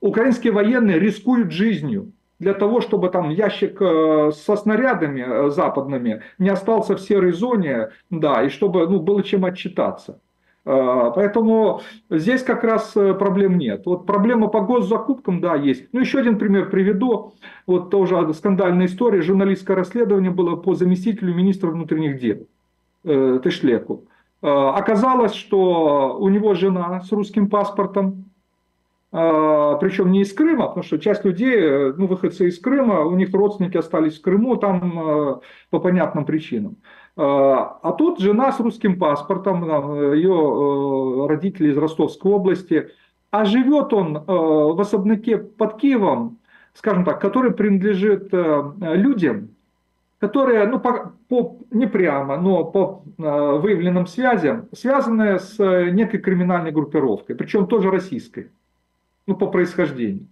Украинские 0.00 0.54
военные 0.54 0.98
рискуют 0.98 1.52
жизнью 1.52 2.13
для 2.38 2.54
того, 2.54 2.80
чтобы 2.80 3.08
там 3.10 3.30
ящик 3.30 3.78
э, 3.80 4.32
со 4.34 4.56
снарядами 4.56 5.24
э, 5.26 5.50
западными 5.50 6.22
не 6.38 6.48
остался 6.48 6.96
в 6.96 7.00
серой 7.00 7.32
зоне, 7.32 7.90
да, 8.10 8.42
и 8.42 8.48
чтобы 8.48 8.86
ну, 8.88 9.00
было 9.00 9.22
чем 9.22 9.44
отчитаться. 9.44 10.20
Э, 10.64 11.12
поэтому 11.14 11.82
здесь 12.10 12.42
как 12.42 12.64
раз 12.64 12.92
проблем 12.92 13.58
нет. 13.58 13.82
Вот 13.86 14.06
проблема 14.06 14.48
по 14.48 14.60
госзакупкам, 14.60 15.40
да, 15.40 15.54
есть. 15.54 15.86
Ну, 15.92 16.00
еще 16.00 16.18
один 16.18 16.38
пример 16.38 16.70
приведу. 16.70 17.34
Вот 17.66 17.90
тоже 17.90 18.34
скандальная 18.34 18.86
история. 18.86 19.22
Журналистское 19.22 19.76
расследование 19.76 20.30
было 20.30 20.56
по 20.56 20.74
заместителю 20.74 21.34
министра 21.34 21.70
внутренних 21.70 22.18
дел 22.18 22.46
Тышлеку. 23.40 24.04
Оказалось, 24.40 25.34
что 25.34 26.18
у 26.18 26.28
него 26.28 26.54
жена 26.54 27.00
с 27.00 27.12
русским 27.12 27.48
паспортом, 27.48 28.26
причем 29.14 30.10
не 30.10 30.22
из 30.22 30.32
Крыма, 30.32 30.66
потому 30.66 30.82
что 30.82 30.98
часть 30.98 31.24
людей, 31.24 31.54
э, 31.54 31.92
ну, 31.96 32.08
выходцы 32.08 32.48
из 32.48 32.58
Крыма, 32.58 33.04
у 33.04 33.14
них 33.14 33.32
родственники 33.32 33.76
остались 33.76 34.18
в 34.18 34.22
Крыму, 34.22 34.56
там 34.56 34.98
э, 34.98 35.36
по 35.70 35.78
понятным 35.78 36.24
причинам. 36.24 36.78
А, 37.16 37.78
а 37.80 37.92
тут 37.92 38.18
жена 38.18 38.50
с 38.50 38.58
русским 38.58 38.98
паспортом, 38.98 39.62
ее 40.14 40.32
э, 40.32 41.26
родители 41.28 41.70
из 41.70 41.76
Ростовской 41.76 42.32
области, 42.32 42.88
а 43.30 43.44
живет 43.44 43.92
он 43.92 44.24
в 44.26 44.80
особняке 44.80 45.38
под 45.38 45.76
Киевом, 45.76 46.38
скажем 46.72 47.04
так, 47.04 47.20
который 47.20 47.52
принадлежит 47.52 48.32
людям, 48.32 49.50
которые, 50.18 50.66
ну, 50.66 50.80
по, 50.80 51.12
по, 51.28 51.58
не 51.70 51.86
прямо, 51.86 52.36
но 52.36 52.64
по 52.64 53.02
выявленным 53.18 54.06
связям, 54.06 54.68
связаны 54.72 55.40
с 55.40 55.56
некой 55.58 56.20
криминальной 56.20 56.70
группировкой, 56.70 57.34
причем 57.34 57.66
тоже 57.66 57.90
российской 57.90 58.50
ну, 59.26 59.36
по 59.36 59.46
происхождению. 59.46 60.28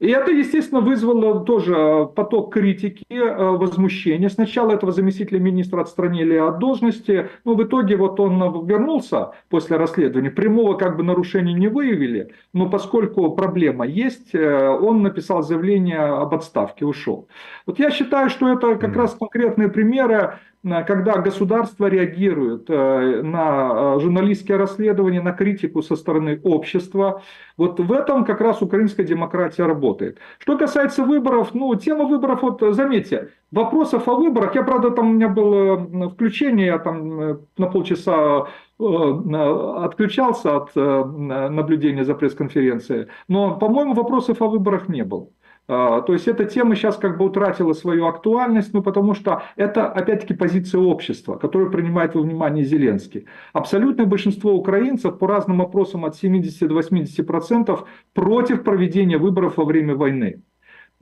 И 0.00 0.08
это, 0.08 0.32
естественно, 0.32 0.80
вызвало 0.80 1.44
тоже 1.44 2.06
поток 2.14 2.52
критики, 2.52 3.06
э, 3.08 3.16
возмущения. 3.16 4.28
Сначала 4.28 4.72
этого 4.72 4.92
заместителя 4.92 5.38
министра 5.38 5.80
отстранили 5.80 6.34
от 6.34 6.58
должности, 6.58 7.30
но 7.44 7.54
в 7.54 7.62
итоге 7.62 7.96
вот 7.96 8.18
он 8.18 8.66
вернулся 8.66 9.30
после 9.48 9.76
расследования. 9.76 10.30
Прямого 10.30 10.76
как 10.76 10.96
бы 10.96 11.04
нарушения 11.04 11.54
не 11.54 11.68
выявили, 11.68 12.32
но 12.52 12.68
поскольку 12.68 13.30
проблема 13.36 13.86
есть, 13.86 14.34
э, 14.34 14.68
он 14.68 15.02
написал 15.02 15.42
заявление 15.42 16.00
об 16.00 16.34
отставке, 16.34 16.84
ушел. 16.84 17.28
Вот 17.64 17.78
я 17.78 17.90
считаю, 17.90 18.28
что 18.30 18.48
это 18.52 18.74
как 18.74 18.96
раз 18.96 19.14
конкретные 19.14 19.68
примеры 19.68 20.38
когда 20.64 21.18
государство 21.18 21.86
реагирует 21.86 22.70
э, 22.70 23.22
на 23.22 23.96
э, 23.96 24.00
журналистские 24.00 24.56
расследования, 24.56 25.20
на 25.20 25.32
критику 25.32 25.82
со 25.82 25.94
стороны 25.94 26.40
общества, 26.42 27.22
вот 27.58 27.78
в 27.78 27.92
этом 27.92 28.24
как 28.24 28.40
раз 28.40 28.62
украинская 28.62 29.04
демократия 29.04 29.66
работает. 29.66 30.18
Что 30.38 30.56
касается 30.56 31.04
выборов, 31.04 31.52
ну, 31.52 31.74
тема 31.74 32.06
выборов, 32.06 32.42
вот 32.42 32.62
заметьте, 32.74 33.28
вопросов 33.52 34.08
о 34.08 34.14
выборах, 34.14 34.54
я, 34.54 34.62
правда, 34.62 34.90
там 34.90 35.10
у 35.10 35.12
меня 35.12 35.28
было 35.28 36.08
включение, 36.08 36.66
я 36.66 36.78
там 36.78 37.20
э, 37.20 37.38
на 37.58 37.66
полчаса 37.66 38.48
отключался 38.76 40.56
от 40.56 40.74
наблюдения 40.74 42.04
за 42.04 42.16
пресс-конференцией, 42.16 43.06
но, 43.28 43.56
по-моему, 43.56 43.94
вопросов 43.94 44.42
о 44.42 44.48
выборах 44.48 44.88
не 44.88 45.04
было. 45.04 45.28
А, 45.66 46.02
то 46.02 46.12
есть 46.12 46.28
эта 46.28 46.44
тема 46.44 46.76
сейчас 46.76 46.96
как 46.96 47.16
бы 47.16 47.24
утратила 47.24 47.72
свою 47.72 48.06
актуальность, 48.06 48.74
ну 48.74 48.82
потому 48.82 49.14
что 49.14 49.42
это 49.56 49.88
опять-таки 49.88 50.34
позиция 50.34 50.80
общества, 50.80 51.36
которую 51.36 51.70
принимает 51.70 52.14
во 52.14 52.20
внимание 52.20 52.64
Зеленский. 52.64 53.26
Абсолютное 53.54 54.04
большинство 54.04 54.52
украинцев 54.52 55.18
по 55.18 55.26
разным 55.26 55.62
опросам 55.62 56.04
от 56.04 56.16
70 56.16 56.68
до 56.68 56.78
80% 56.78 57.84
против 58.12 58.62
проведения 58.62 59.16
выборов 59.16 59.56
во 59.56 59.64
время 59.64 59.96
войны. 59.96 60.42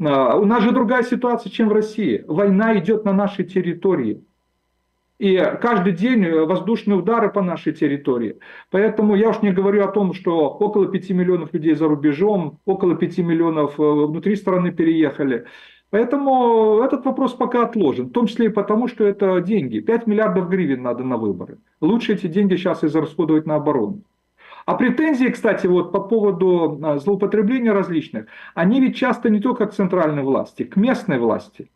А, 0.01 0.37
у 0.37 0.45
нас 0.45 0.63
же 0.63 0.71
другая 0.71 1.03
ситуация, 1.03 1.51
чем 1.51 1.69
в 1.69 1.73
России. 1.73 2.25
Война 2.29 2.79
идет 2.79 3.05
на 3.05 3.13
нашей 3.13 3.45
территории. 3.45 4.25
И 5.23 5.41
каждый 5.61 5.93
день 5.93 6.29
воздушные 6.29 6.99
удары 6.99 7.31
по 7.31 7.43
нашей 7.43 7.73
территории. 7.73 8.41
Поэтому 8.73 9.15
я 9.15 9.29
уж 9.29 9.41
не 9.41 9.53
говорю 9.53 9.85
о 9.85 9.93
том, 9.93 10.15
что 10.15 10.49
около 10.49 10.89
5 10.89 11.11
миллионов 11.11 11.55
людей 11.55 11.77
за 11.77 11.87
рубежом, 11.87 12.59
около 12.65 12.97
5 12.97 13.19
миллионов 13.19 13.79
э, 13.79 13.83
внутри 13.85 14.35
страны 14.35 14.73
переехали. 14.73 15.45
Поэтому 15.91 16.81
этот 16.83 17.05
вопрос 17.05 17.35
пока 17.35 17.63
отложен, 17.63 18.07
в 18.07 18.11
том 18.11 18.27
числе 18.27 18.47
и 18.47 18.49
потому, 18.49 18.89
что 18.89 19.05
это 19.05 19.41
деньги. 19.41 19.79
5 19.79 20.09
миллиардов 20.09 20.49
гривен 20.49 20.83
надо 20.83 21.05
на 21.05 21.17
выборы. 21.17 21.59
Лучше 21.81 22.15
эти 22.15 22.27
деньги 22.27 22.57
сейчас 22.57 22.83
израсходовать 22.83 23.47
на 23.47 23.55
оборону. 23.55 24.03
А 24.67 24.75
претензии, 24.75 25.29
кстати, 25.29 25.69
вот 25.69 25.93
по 25.93 26.01
поводу 26.01 26.81
а, 26.83 26.99
злоупотребления 26.99 27.73
различных, 27.73 28.27
они 28.57 28.81
ведь 28.81 28.97
часто 28.97 29.31
не 29.31 29.39
только 29.39 29.67
к 29.67 29.73
центральной 29.73 30.25
власти, 30.25 30.65
к 30.65 30.75
местной 30.75 31.21
власти. 31.21 31.71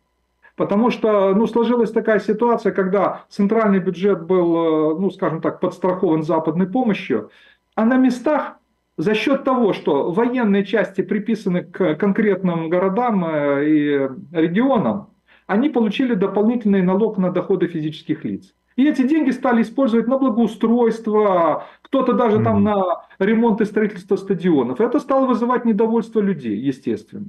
Потому 0.56 0.90
что 0.90 1.34
ну, 1.34 1.46
сложилась 1.46 1.92
такая 1.92 2.18
ситуация, 2.18 2.72
когда 2.72 3.24
центральный 3.28 3.78
бюджет 3.78 4.24
был, 4.24 4.56
э, 4.56 4.98
ну, 4.98 5.10
скажем 5.10 5.42
так, 5.42 5.60
подстрахован 5.60 6.22
западной 6.22 6.66
помощью, 6.66 7.30
а 7.74 7.84
на 7.84 7.98
местах 7.98 8.56
за 8.96 9.14
счет 9.14 9.44
того, 9.44 9.74
что 9.74 10.10
военные 10.10 10.64
части 10.64 11.02
приписаны 11.02 11.62
к 11.62 11.96
конкретным 11.96 12.70
городам 12.70 13.24
э, 13.26 13.68
и 13.68 14.08
регионам, 14.32 15.10
они 15.46 15.68
получили 15.68 16.14
дополнительный 16.14 16.82
налог 16.82 17.18
на 17.18 17.30
доходы 17.30 17.66
физических 17.66 18.24
лиц. 18.24 18.54
И 18.76 18.86
эти 18.86 19.06
деньги 19.06 19.30
стали 19.30 19.62
использовать 19.62 20.06
на 20.06 20.18
благоустройство, 20.18 21.66
кто-то 21.82 22.14
даже 22.14 22.38
mm-hmm. 22.38 22.44
там 22.44 22.64
на 22.64 22.82
ремонт 23.18 23.60
и 23.60 23.66
строительство 23.66 24.16
стадионов. 24.16 24.80
Это 24.80 25.00
стало 25.00 25.26
вызывать 25.26 25.66
недовольство 25.66 26.20
людей, 26.20 26.56
естественно. 26.56 27.26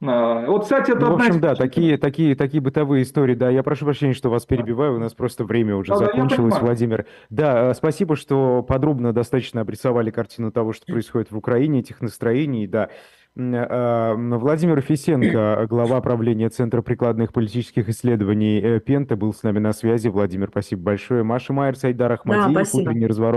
А, 0.00 0.46
вот, 0.46 0.62
кстати, 0.62 0.92
это 0.92 1.06
ну, 1.06 1.12
в 1.12 1.14
общем, 1.16 1.40
да, 1.40 1.56
такие, 1.56 1.98
такие, 1.98 2.36
такие 2.36 2.60
бытовые 2.60 3.02
истории, 3.02 3.34
да, 3.34 3.50
я 3.50 3.64
прошу 3.64 3.84
прощения, 3.84 4.14
что 4.14 4.30
вас 4.30 4.46
перебиваю, 4.46 4.94
у 4.94 4.98
нас 4.98 5.12
просто 5.12 5.42
время 5.44 5.74
уже 5.74 5.90
да, 5.90 5.96
закончилось, 5.98 6.60
Владимир. 6.60 7.06
Да, 7.30 7.70
э, 7.70 7.74
спасибо, 7.74 8.14
что 8.14 8.62
подробно 8.62 9.12
достаточно 9.12 9.60
обрисовали 9.60 10.10
картину 10.10 10.52
того, 10.52 10.72
что 10.72 10.86
происходит 10.86 11.32
в 11.32 11.36
Украине, 11.36 11.80
этих 11.80 12.00
настроений, 12.00 12.68
да. 12.68 12.90
Э, 13.36 14.14
Владимир 14.16 14.80
Фисенко, 14.80 15.66
глава 15.68 16.00
правления 16.00 16.48
Центра 16.48 16.82
прикладных 16.82 17.32
политических 17.32 17.88
исследований 17.88 18.60
э, 18.60 18.80
Пента, 18.80 19.16
был 19.16 19.32
с 19.32 19.42
нами 19.42 19.60
на 19.60 19.72
связи. 19.72 20.08
Владимир, 20.08 20.48
спасибо 20.48 20.82
большое. 20.82 21.22
Маша 21.22 21.52
Майер, 21.52 21.76
Сайдар 21.76 22.10
Ахмадиев, 22.12 22.52
да, 22.52 22.78
утренний 22.78 23.06
разворот. 23.06 23.36